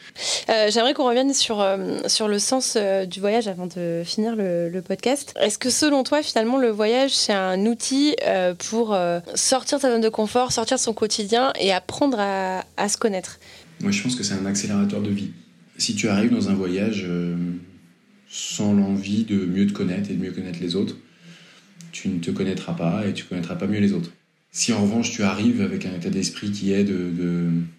[0.50, 4.34] Euh, j'aimerais qu'on revienne sur, euh, sur le sens euh, du voyage avant de finir
[4.34, 5.32] le, podcast.
[5.40, 8.16] Est-ce que selon toi, finalement, le voyage, c'est un outil
[8.70, 8.96] pour
[9.34, 13.38] sortir de sa zone de confort, sortir de son quotidien et apprendre à, se connaître?
[13.80, 15.32] Moi, je pense que c'est un accélérateur de vie.
[15.76, 17.06] Si tu arrives dans un voyage
[18.28, 20.96] sans l'envie de mieux te connaître et de mieux connaître les autres,
[21.92, 24.10] tu ne te connaîtras pas et tu connaîtras pas mieux les autres.
[24.50, 26.84] Si en revanche tu arrives avec un état d'esprit qui est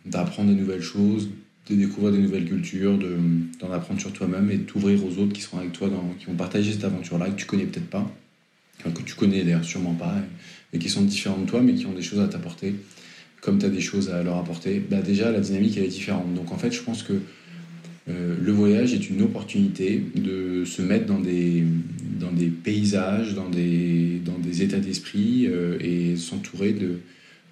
[0.06, 1.30] d'apprendre de, des nouvelles choses,
[1.72, 2.98] de découvrir des nouvelles cultures,
[3.60, 6.36] d'en apprendre sur toi-même et de t'ouvrir aux autres qui seront avec toi, qui vont
[6.36, 8.10] partager cette aventure-là, que tu connais peut-être pas,
[8.84, 10.16] que tu connais d'ailleurs sûrement pas,
[10.74, 12.76] et, qui sont différents de toi, mais qui ont des choses à t'apporter,
[13.42, 14.80] comme tu as des choses à leur apporter.
[14.80, 16.34] Bah déjà, la dynamique, elle est différente.
[16.34, 17.14] Donc en fait, je pense que
[18.10, 21.64] euh, le voyage est une opportunité de se mettre dans des,
[22.20, 27.00] dans des paysages, dans des, dans des états d'esprit euh, et s'entourer de,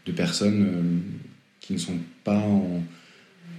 [0.06, 0.82] de personnes euh,
[1.60, 2.82] qui ne sont pas en,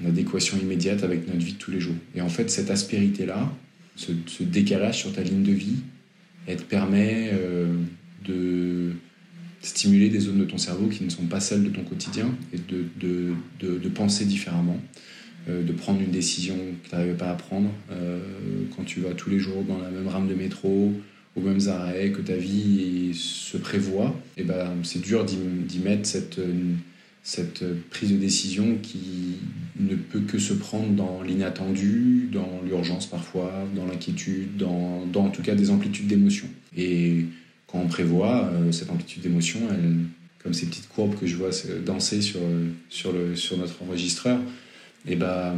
[0.07, 1.96] adéquation immédiate avec notre vie de tous les jours.
[2.14, 3.53] Et en fait, cette aspérité-là,
[3.96, 5.76] ce, décalage sur ta ligne de vie,
[6.46, 7.32] elle te permet
[8.26, 8.92] de
[9.62, 12.59] stimuler des zones de ton cerveau qui ne sont pas celles de ton quotidien et
[12.59, 14.80] de, de, de, penser différemment.
[15.48, 18.20] Euh, de prendre une décision que tu n'arrivais pas à prendre euh,
[18.76, 20.92] quand tu vas tous les jours dans la même rame de métro,
[21.34, 26.38] aux mêmes arrêts, que ta vie se prévoit, et ben, c'est dur d'y mettre cette,
[27.31, 29.37] cette prise de décision qui
[29.78, 35.41] ne peut que se prendre dans l'inattendu, dans l'urgence parfois, dans l'inquiétude, dans, en tout
[35.41, 36.49] cas des amplitudes d'émotion.
[36.76, 37.26] Et
[37.68, 39.61] quand on prévoit, euh, cette amplitude d'émotion,
[40.43, 41.51] comme ces petites courbes que je vois
[41.87, 42.41] danser sur,
[42.89, 44.41] sur, le, sur notre enregistreur,
[45.07, 45.55] et ben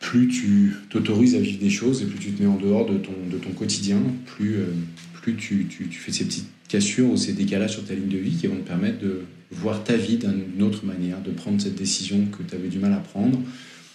[0.00, 2.98] plus tu t'autorises à vivre des choses et plus tu te mets en dehors de
[2.98, 4.66] ton, de ton quotidien, plus, euh,
[5.14, 8.18] plus tu, tu, tu, fais ces petites cassures ou ces décalages sur ta ligne de
[8.18, 11.74] vie qui vont te permettre de voir ta vie d'une autre manière, de prendre cette
[11.74, 13.40] décision que tu avais du mal à prendre,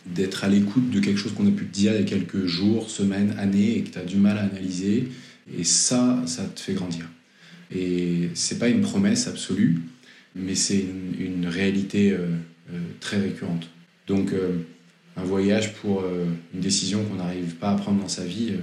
[0.05, 2.45] d'être à l'écoute de quelque chose qu'on a pu te dire il y a quelques
[2.45, 5.09] jours, semaines, années et que tu as du mal à analyser.
[5.57, 7.09] Et ça, ça te fait grandir.
[7.73, 9.81] Et c'est pas une promesse absolue,
[10.35, 10.85] mais c'est
[11.19, 12.27] une, réalité euh,
[12.73, 13.69] euh, très récurrente.
[14.07, 14.33] Donc,
[15.17, 18.57] un voyage pour euh, une décision qu'on n'arrive pas à prendre dans sa vie, euh,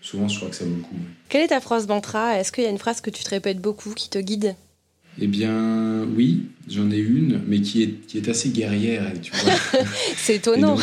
[0.00, 0.96] souvent je crois que ça vaut le coup.
[1.28, 3.60] Quelle est ta phrase mantra Est-ce qu'il y a une phrase que tu te répètes
[3.60, 4.54] beaucoup qui te guide?
[5.18, 9.12] Eh bien, oui, j'en ai une, mais qui est, qui est assez guerrière.
[10.16, 10.76] C'est étonnant.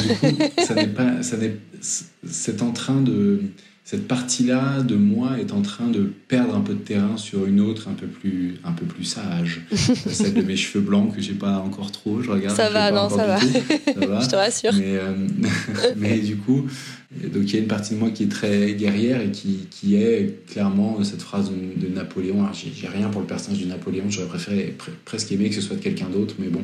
[0.57, 3.41] ça n'est pas, ça n'est, c'est en train de,
[3.85, 7.59] cette partie-là de moi est en train de perdre un peu de terrain sur une
[7.59, 9.61] autre un peu plus, un peu plus sage.
[9.73, 12.21] Celle de mes cheveux blancs que j'ai pas encore trop.
[12.21, 12.55] Je regarde.
[12.55, 13.39] Ça va, non, ça va.
[13.39, 13.47] ça
[14.07, 14.21] va.
[14.21, 14.71] je te rassure.
[14.73, 15.13] Mais, euh,
[15.97, 16.65] mais, du coup,
[17.11, 19.95] donc il y a une partie de moi qui est très guerrière et qui, qui
[19.95, 22.47] est clairement cette phrase de, Napoléon.
[22.53, 24.05] j'ai rien pour le personnage de Napoléon.
[24.07, 26.63] J'aurais préféré presque aimer que ce soit de quelqu'un d'autre, mais bon,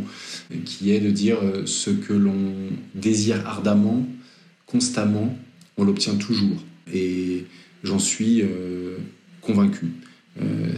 [0.63, 2.53] qui est de dire euh, ce que l'on
[2.95, 4.05] désire ardemment,
[4.65, 5.38] constamment,
[5.78, 6.63] on l'obtient toujours
[6.94, 7.46] et
[7.84, 8.98] j'en suis euh,
[9.42, 9.88] convaincu.
[10.42, 10.78] Euh,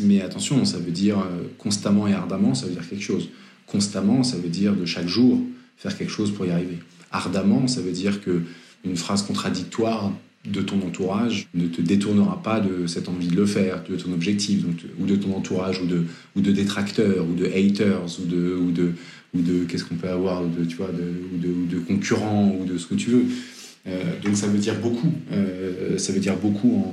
[0.00, 3.28] mais attention, ça veut dire euh, constamment et ardemment, ça veut dire quelque chose.
[3.66, 5.40] Constamment, ça veut dire de chaque jour
[5.76, 6.78] faire quelque chose pour y arriver.
[7.10, 8.42] Ardemment, ça veut dire que
[8.84, 10.12] une phrase contradictoire
[10.44, 14.12] de ton entourage ne te détournera pas de cette envie de le faire, de ton
[14.12, 14.64] objectif,
[14.98, 15.86] ou de ton entourage, ou
[16.40, 22.64] de, détracteurs, ou de haters, ou de, qu'est-ce qu'on peut avoir, ou de concurrents, ou
[22.64, 23.24] de ce que tu veux.
[23.86, 25.12] Euh, donc ça veut dire beaucoup.
[25.32, 26.86] Euh, ça veut dire beaucoup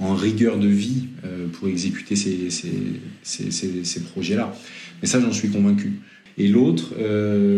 [0.00, 2.48] en, rigueur de vie euh, pour exécuter ces,
[3.22, 4.54] ces, projets-là.
[5.02, 6.00] Mais ça, j'en suis convaincu.
[6.40, 6.94] Et l'autre,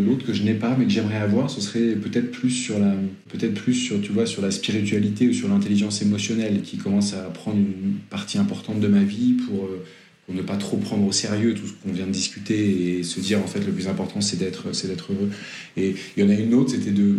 [0.07, 2.95] l'autre que je n'ai pas, mais que j'aimerais avoir, ce serait peut-être plus sur la,
[3.29, 7.25] peut-être plus sur, tu vois, sur la spiritualité ou sur l'intelligence émotionnelle qui commence à
[7.25, 9.69] prendre une partie importante de ma vie pour,
[10.25, 13.21] pour ne pas trop prendre au sérieux tout ce qu'on vient de discuter et se
[13.21, 15.29] dire en fait le plus important c'est d'être, c'est d'être heureux.
[15.77, 17.17] Et il y en a une autre, c'était de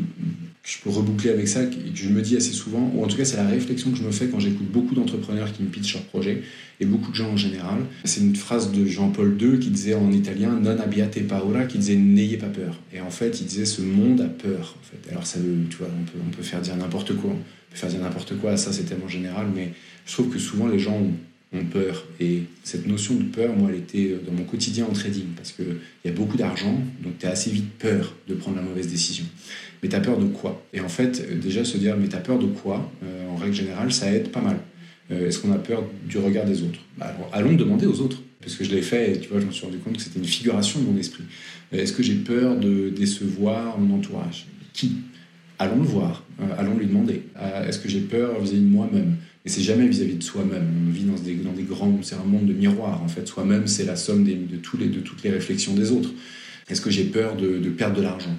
[0.64, 3.26] je peux reboucler avec ça, que je me dis assez souvent, ou en tout cas
[3.26, 6.03] c'est la réflexion que je me fais quand j'écoute beaucoup d'entrepreneurs qui me pitchent leurs
[6.03, 6.43] projets,
[6.80, 7.80] et beaucoup de gens en général.
[8.05, 11.95] C'est une phrase de Jean-Paul II qui disait en italien Non abbiate paura, qui disait
[11.95, 12.80] N'ayez pas peur.
[12.93, 14.76] Et en fait, il disait Ce monde a peur.
[15.09, 15.39] Alors, ça
[15.70, 17.32] tu vois, on peut, on peut faire dire n'importe quoi.
[17.32, 19.74] On peut faire dire n'importe quoi, ça c'est tellement général, mais
[20.05, 21.14] je trouve que souvent les gens ont
[21.54, 22.06] ont peur.
[22.20, 25.66] Et cette notion de peur, moi, elle était dans mon quotidien en trading, parce qu'il
[26.06, 29.26] y a beaucoup d'argent, donc tu as assez vite peur de prendre la mauvaise décision.
[29.84, 30.64] Mais tu as peur de quoi?
[30.74, 32.89] Et en fait, déjà se dire, mais tu as peur de quoi?
[33.04, 34.58] Euh, En règle générale, ça aide pas mal.
[35.12, 36.80] Euh, est-ce qu'on a peur du regard des autres?
[36.97, 38.22] Bah, Allons demander aux autres.
[38.39, 40.18] Parce que je l'ai fait et tu vois, je me suis rendu compte que c'était
[40.20, 41.24] une figuration de mon esprit.
[41.74, 44.47] Euh, est-ce que j'ai peur de décevoir mon entourage?
[44.74, 44.93] Qui?
[45.60, 46.26] Allons le voir,
[46.58, 47.22] allons lui demander.
[47.68, 49.18] Est-ce que j'ai peur vis-à-vis de moi-même?
[49.46, 50.68] Et c'est jamais vis-à-vis de soi-même.
[50.88, 52.00] On vit dans des, dans des grands.
[52.04, 53.28] C'est un monde de miroirs, en fait.
[53.28, 56.12] Soi-même, c'est la somme des, de, tous les, de toutes les réflexions des autres.
[56.70, 58.38] Est-ce que j'ai peur de, de, perdre de l'argent?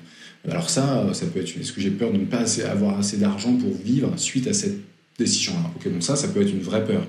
[0.49, 1.57] Alors, ça, ça peut être.
[1.61, 4.53] Est-ce que j'ai peur de ne pas assez, avoir assez d'argent pour vivre suite à
[4.53, 4.79] cette
[5.19, 5.73] décision-là?
[5.77, 7.07] Ok, bon, ça, ça peut être une vraie peur.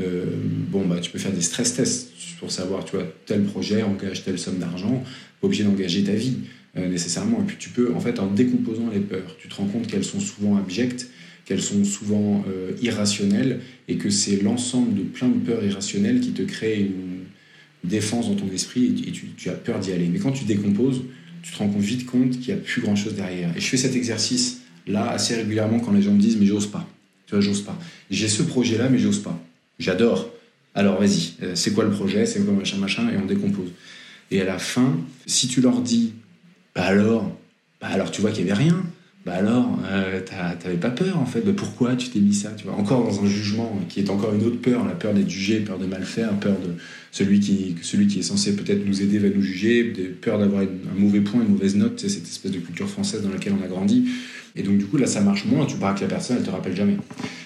[0.00, 0.24] Euh,
[0.70, 4.24] bon, bah, tu peux faire des stress tests pour savoir, tu vois, tel projet engage
[4.24, 5.04] telle somme d'argent,
[5.40, 6.38] pas obligé d'engager ta vie
[6.76, 7.40] euh, nécessairement.
[7.40, 10.04] Et puis tu peux, en fait, en décomposant les peurs, tu te rends compte qu'elles
[10.04, 11.08] sont souvent abjectes
[11.44, 16.32] qu'elles sont souvent euh, irrationnelles et que c'est l'ensemble de plein de peurs irrationnelles qui
[16.32, 17.24] te créent une
[17.84, 20.08] défense dans ton esprit et, tu, as peur d'y aller.
[20.08, 21.02] Mais quand tu décomposes,
[21.42, 23.54] tu te rends vite compte qu'il n'y a plus grand chose derrière.
[23.56, 26.66] Et je fais cet exercice là assez régulièrement quand les gens me disent mais j'ose
[26.66, 26.88] pas.
[27.26, 27.78] Tu vois, j'ose pas.
[28.10, 29.38] J'ai ce projet là mais j'ose pas.
[29.78, 30.30] J'adore.
[30.74, 33.70] Alors vas-y, euh, c'est quoi le projet, c'est quoi machin machin et on décompose.
[34.30, 36.14] Et à la fin, si tu leur dis
[36.74, 37.36] bah alors,
[37.80, 38.82] bah alors tu vois qu'il y avait rien.
[39.24, 40.20] Bah alors, euh,
[40.60, 41.40] t'avais pas peur en fait.
[41.40, 44.34] Bah pourquoi tu t'es mis ça Tu vois, encore dans un jugement qui est encore
[44.34, 46.74] une autre peur, la peur d'être jugé, peur de mal faire, peur de
[47.10, 49.84] celui qui, celui qui est censé peut-être nous aider va nous juger,
[50.20, 52.00] peur d'avoir un mauvais point, une mauvaise note.
[52.00, 54.04] C'est cette espèce de culture française dans laquelle on a grandi.
[54.56, 55.66] Et donc, du coup, là, ça marche moins.
[55.66, 56.96] Tu parles avec la personne, elle te rappelle jamais.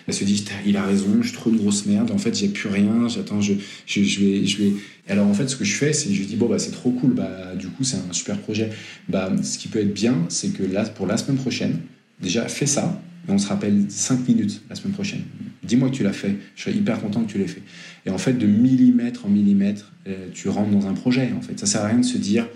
[0.07, 2.11] Elle se dit, il a raison, je suis trop une grosse merde.
[2.11, 3.09] En fait, j'ai plus rien.
[3.09, 3.55] J'attends, je,
[3.87, 4.73] je, vais, je vais.
[5.09, 7.15] alors, en fait, ce que je fais, c'est je dis, bon, bah, c'est trop cool.
[7.15, 8.71] Bah, du coup, c'est un super projet.
[9.09, 11.81] Bah, ce qui peut être bien, c'est que là, pour la semaine prochaine,
[12.21, 13.03] déjà, fais ça.
[13.27, 15.23] Et on se rappelle 5 minutes la semaine prochaine.
[15.63, 16.37] Dis-moi que tu l'as fait.
[16.57, 17.63] Je serais hyper content que tu l'aies fait.
[18.07, 21.31] Et en fait, de millimètre en millimètre, euh, tu rentres dans un projet.
[21.37, 22.49] En fait, ça sert à rien de se dire,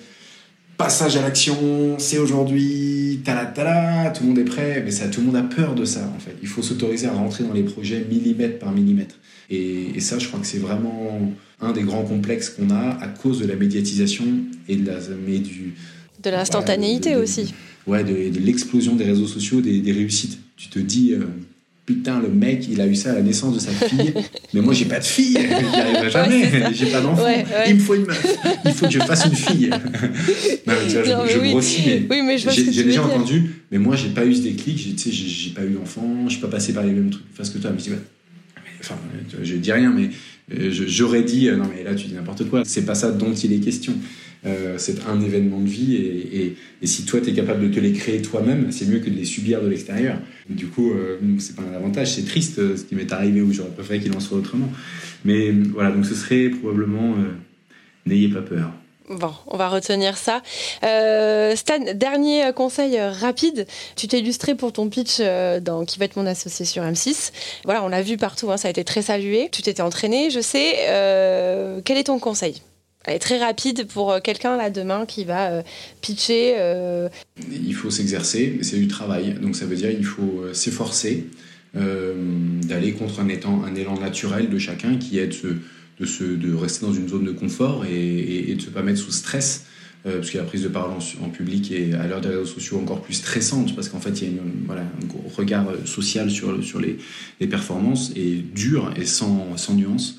[0.83, 5.21] passage à l'action, c'est aujourd'hui, tala tala, tout le monde est prêt, mais ça, tout
[5.21, 6.35] le monde a peur de ça en fait.
[6.43, 9.15] Il faut s'autoriser à rentrer dans les projets millimètre par millimètre.
[9.49, 13.39] Et, ça, je crois que c'est vraiment un des grands complexes qu'on a à cause
[13.39, 14.25] de la médiatisation
[14.69, 15.75] et de la, mais du,
[16.21, 17.55] de l'instantanéité aussi.
[17.87, 20.41] Ouais, de, l'explosion des réseaux sociaux, des, réussites.
[20.57, 21.27] Tu te dis, euh,
[21.87, 24.15] putain, le mec, il a eu ça à la naissance de sa fille,
[24.55, 27.27] mais moi, j'ai pas de fille, j'y arriverai jamais, j'ai pas d'enfant,
[27.67, 29.71] il me faut une meuf, il faut que je fasse une fille.
[30.67, 34.79] non, vois, je, grossis, mais, j'ai déjà entendu, mais moi, j'ai pas eu ce déclic,
[34.79, 37.25] j'ai, j'ai pas eu d'enfant, je suis pas passé par les mêmes trucs.
[37.35, 37.97] Face que toi, mais je dis,
[38.81, 38.97] enfin,
[39.43, 40.11] je dis rien, mais
[40.55, 43.33] euh, j'aurais dit, euh, non, mais là, tu dis n'importe quoi, c'est pas ça dont
[43.33, 43.95] il est question.
[44.45, 47.93] Euh, c'est un événement de vie et, si toi tu es capable de te les
[47.93, 50.19] créer toi-même, c'est mieux que de les subir de l'extérieur.
[50.49, 53.53] Du coup, euh, c'est pas un avantage, c'est triste euh, ce qui m'est arrivé où
[53.53, 54.69] j'aurais préféré qu'il en soit autrement.
[55.25, 57.15] Mais voilà, donc ce serait probablement
[58.07, 58.73] n'ayez pas peur.
[59.09, 60.43] Bon, on va retenir ça.
[61.55, 63.67] Stan, dernier conseil rapide.
[63.95, 67.31] Tu t'es illustré pour ton pitch dans Qui va être mon associé sur M6.
[67.65, 69.49] Voilà, on l'a vu partout, hein, ça a été très salué.
[69.53, 70.75] Tu t'étais entraîné, je sais.
[71.85, 72.63] quel est ton conseil?
[73.05, 75.63] Elle est très rapide pour euh, quelqu'un là demain qui va euh,
[76.01, 76.55] pitcher.
[76.59, 77.09] Euh.
[77.51, 79.35] Il faut s'exercer, c'est du travail.
[79.35, 81.27] Donc ça veut dire qu'il faut s'efforcer
[81.75, 86.85] d'aller contre un, étant, un élan naturel de chacun qui est de, se, de, rester
[86.85, 89.65] dans une zone de confort et, et de ne pas mettre sous stress.
[90.05, 92.79] Euh, parce que la prise de parole en, public est à l'heure des réseaux sociaux
[92.79, 96.63] encore plus stressante, parce qu'en fait, il y a voilà, un regard euh, social sur,
[96.65, 96.99] sur les,
[97.47, 100.17] performances, et dur et sans, sans nuance.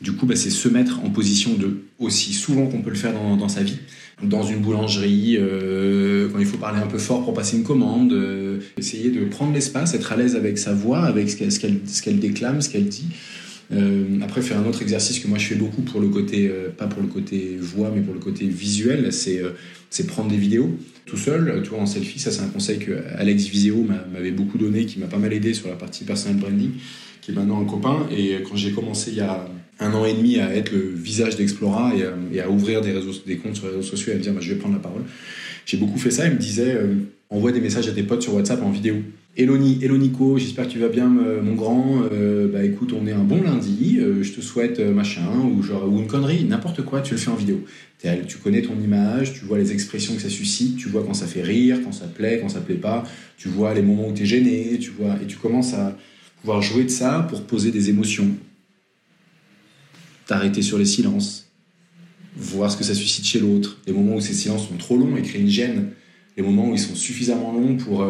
[0.00, 3.12] Du coup, bah, c'est se mettre en position de, aussi souvent qu'on peut le faire
[3.12, 3.78] dans, dans sa vie,
[4.22, 8.18] dans une boulangerie, euh, quand il faut parler un peu fort pour passer une commande,
[8.78, 12.62] essayer de prendre l'espace, être à l'aise avec sa voix, avec ce qu'elle qu'elle déclame,
[12.62, 13.08] ce qu'elle dit.
[13.72, 16.68] Euh, après, faire un autre exercice que moi je fais beaucoup pour le côté, euh,
[16.70, 19.50] pas pour le côté voix, mais pour le côté visuel, c'est euh,
[20.06, 20.70] prendre des vidéos
[21.04, 22.18] tout seul, tu en selfie.
[22.18, 25.54] Ça, c'est un conseil que Alex Viseo m'avait beaucoup donné, qui m'a pas mal aidé
[25.54, 26.72] sur la partie personal branding,
[27.22, 28.08] qui est maintenant un copain.
[28.10, 29.48] Et quand j'ai commencé il y a
[29.78, 31.92] un an et demi à être le visage d'Explora
[32.32, 34.32] et, à ouvrir des, réseaux, des comptes sur les réseaux sociaux et à me dire,
[34.32, 35.02] bah, je vais prendre la parole,
[35.66, 36.26] j'ai beaucoup fait ça.
[36.26, 36.78] Il me disait,
[37.30, 38.96] envoie des messages à tes potes sur WhatsApp en vidéo.
[39.38, 42.00] Hello, Nico, j'espère que tu vas bien, mon grand.
[42.10, 43.98] Euh, bah écoute, on est un bon lundi.
[44.00, 47.02] Euh, je te souhaite euh, machin ou genre ou une connerie, n'importe quoi.
[47.02, 47.62] Tu le fais en vidéo.
[48.26, 51.26] Tu connais ton image, tu vois les expressions que ça suscite, tu vois quand ça
[51.26, 53.02] fait rire, quand ça plaît, quand ça plaît pas.
[53.36, 55.94] Tu vois les moments où tu es gêné, tu vois et tu commences à
[56.40, 58.30] pouvoir jouer de ça pour poser des émotions.
[60.26, 61.50] T'arrêter sur les silences,
[62.36, 63.78] voir ce que ça suscite chez l'autre.
[63.86, 65.90] Les moments où ces silences sont trop longs et créent une gêne.
[66.36, 68.04] Les moments où ils sont suffisamment longs pour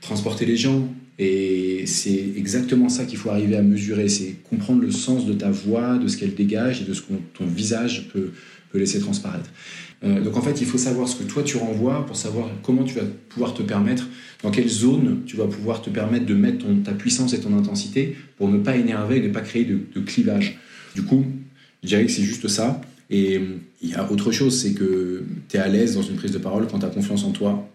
[0.00, 0.88] transporter les gens.
[1.18, 5.50] Et c'est exactement ça qu'il faut arriver à mesurer, c'est comprendre le sens de ta
[5.50, 8.30] voix, de ce qu'elle dégage et de ce que ton visage peut,
[8.76, 9.48] laisser transparaître.
[10.02, 12.82] Euh, donc en fait, il faut savoir ce que toi tu renvoies pour savoir comment
[12.82, 14.08] tu vas pouvoir te permettre,
[14.42, 18.16] dans quelle zone tu vas pouvoir te permettre de mettre ta puissance et ton intensité
[18.36, 20.58] pour ne pas énerver et ne pas créer de, de clivage.
[20.96, 21.24] Du coup,
[21.84, 22.80] je dirais que c'est juste ça.
[23.10, 23.40] Et
[23.82, 26.38] il y a autre chose, c'est que tu es à l'aise dans une prise de
[26.38, 27.68] parole quand tu as confiance en toi,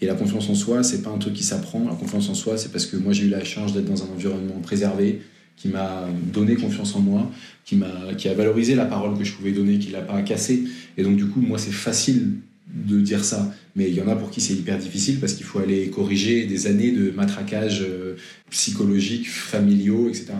[0.00, 1.84] et la confiance en soi, c'est pas un truc qui s'apprend.
[1.84, 4.08] La confiance en soi, c'est parce que moi j'ai eu la chance d'être dans un
[4.08, 5.20] environnement préservé,
[5.56, 7.30] qui m'a donné confiance en moi,
[7.64, 10.64] qui m'a, qui a valorisé la parole que je pouvais donner, qui l'a pas cassée.
[10.96, 12.38] Et donc du coup, moi c'est facile
[12.74, 15.44] de dire ça, mais il y en a pour qui c'est hyper difficile parce qu'il
[15.44, 18.16] faut aller corriger des années de matraquage euh,
[18.50, 20.32] psychologique, familiaux, etc.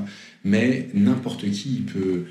[0.44, 2.24] Mais n'importe qui peut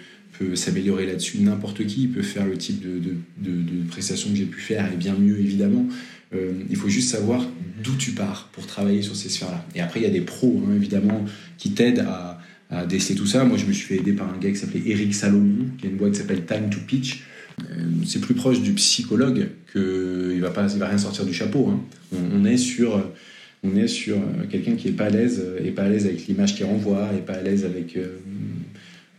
[0.55, 1.39] s'améliorer là-dessus.
[1.39, 4.95] N'importe qui peut faire le type de, de, de, prestations que j'ai pu faire et
[4.95, 5.87] bien mieux évidemment.
[6.33, 7.45] Euh, il faut juste savoir
[7.83, 9.65] d'où tu pars pour travailler sur ces sphères-là.
[9.75, 11.25] Et après, il y a des pros, hein, évidemment,
[11.57, 12.39] qui t'aident à,
[12.69, 13.43] à, déceler tout ça.
[13.43, 15.89] Moi, je me suis fait aider par un gars qui s'appelait Eric Salomon, qui a
[15.89, 17.23] une boîte qui s'appelle Time to Pitch,
[18.05, 21.67] c'est plus proche du psychologue qu'il va pas, il va rien sortir du chapeau.
[21.69, 21.79] Hein.
[22.33, 23.11] On, est sur,
[23.63, 24.17] on est sur
[24.49, 27.21] quelqu'un qui est pas à l'aise, et pas à l'aise avec l'image qu'il renvoie, et
[27.21, 27.97] pas à l'aise avec,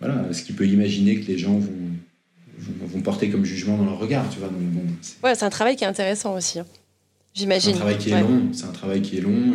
[0.03, 3.99] voilà, ce qu'il peut imaginer que les gens vont, vont, porter comme jugement dans leur
[3.99, 4.51] regard, tu vois.
[5.23, 6.59] ouais, c'est un travail qui est intéressant aussi.
[6.59, 6.67] Hein.
[7.35, 7.73] J'imagine.
[7.73, 8.49] C'est un travail qui est long.
[8.53, 9.53] C'est un travail qui est long.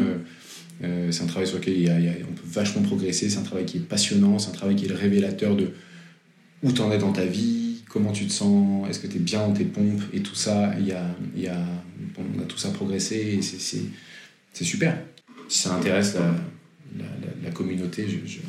[0.84, 1.92] Euh, c'est un travail sur lequel
[2.30, 3.30] on peut vachement progresser.
[3.30, 4.40] C'est un travail qui est passionnant.
[4.40, 5.74] C'est un travail qui est le révélateur de
[6.64, 9.20] où tu en es dans ta vie, comment tu te sens, est-ce que tu es
[9.20, 10.74] bien dans tes pompes et tout ça.
[10.80, 11.60] Il y a, y a,
[12.18, 14.98] on a tout ça progressé et c'est super.
[15.50, 17.06] Si ça intéresse la,
[17.44, 18.40] la, communauté, je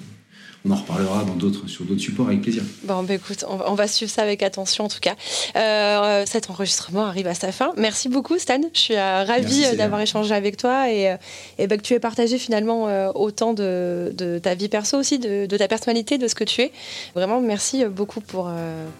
[0.64, 2.62] on en reparlera dans d'autres, sur d'autres supports avec plaisir.
[2.84, 5.14] Bon, bah écoute, on va, suivre ça avec attention en tout cas.
[5.56, 7.72] Euh, cet enregistrement arrive à sa fin.
[7.76, 11.16] Merci beaucoup Stan, je suis euh, ravie euh, d'avoir échangé avec toi et,
[11.58, 15.68] et bah, que tu aies partagé finalement autant de, ta vie perso aussi, de, ta
[15.68, 16.72] personnalité, de ce que tu es.
[17.14, 18.50] Vraiment, merci beaucoup pour,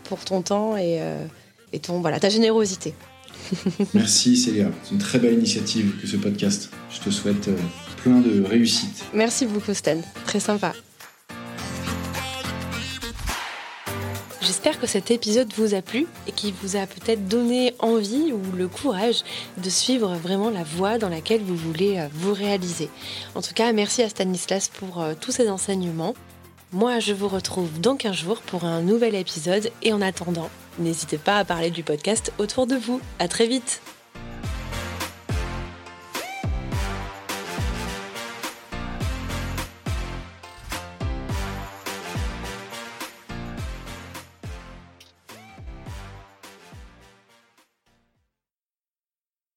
[0.05, 1.01] pour ton temps et,
[1.73, 2.95] et ton, voilà, ta générosité.
[3.95, 6.71] Merci Célia, c'est une très belle initiative que ce podcast.
[6.91, 7.49] Je te souhaite
[8.03, 9.05] plein de réussite.
[9.15, 10.75] Merci beaucoup Stan, très sympa.
[14.49, 18.41] J'espère que cet épisode vous a plu et qu'il vous a peut-être donné envie ou
[18.57, 19.23] le courage
[19.59, 22.89] de suivre vraiment la voie dans laquelle vous voulez euh, vous réaliser.
[23.35, 26.15] En tout cas, merci à Stanislas pour euh, tous ces enseignements.
[26.73, 31.19] Moi, je vous retrouve dans 15 jours pour un nouvel épisode et en attendant, n'hésitez
[31.19, 33.03] pas à parler du podcast autour de vous.
[33.19, 33.83] À très vite!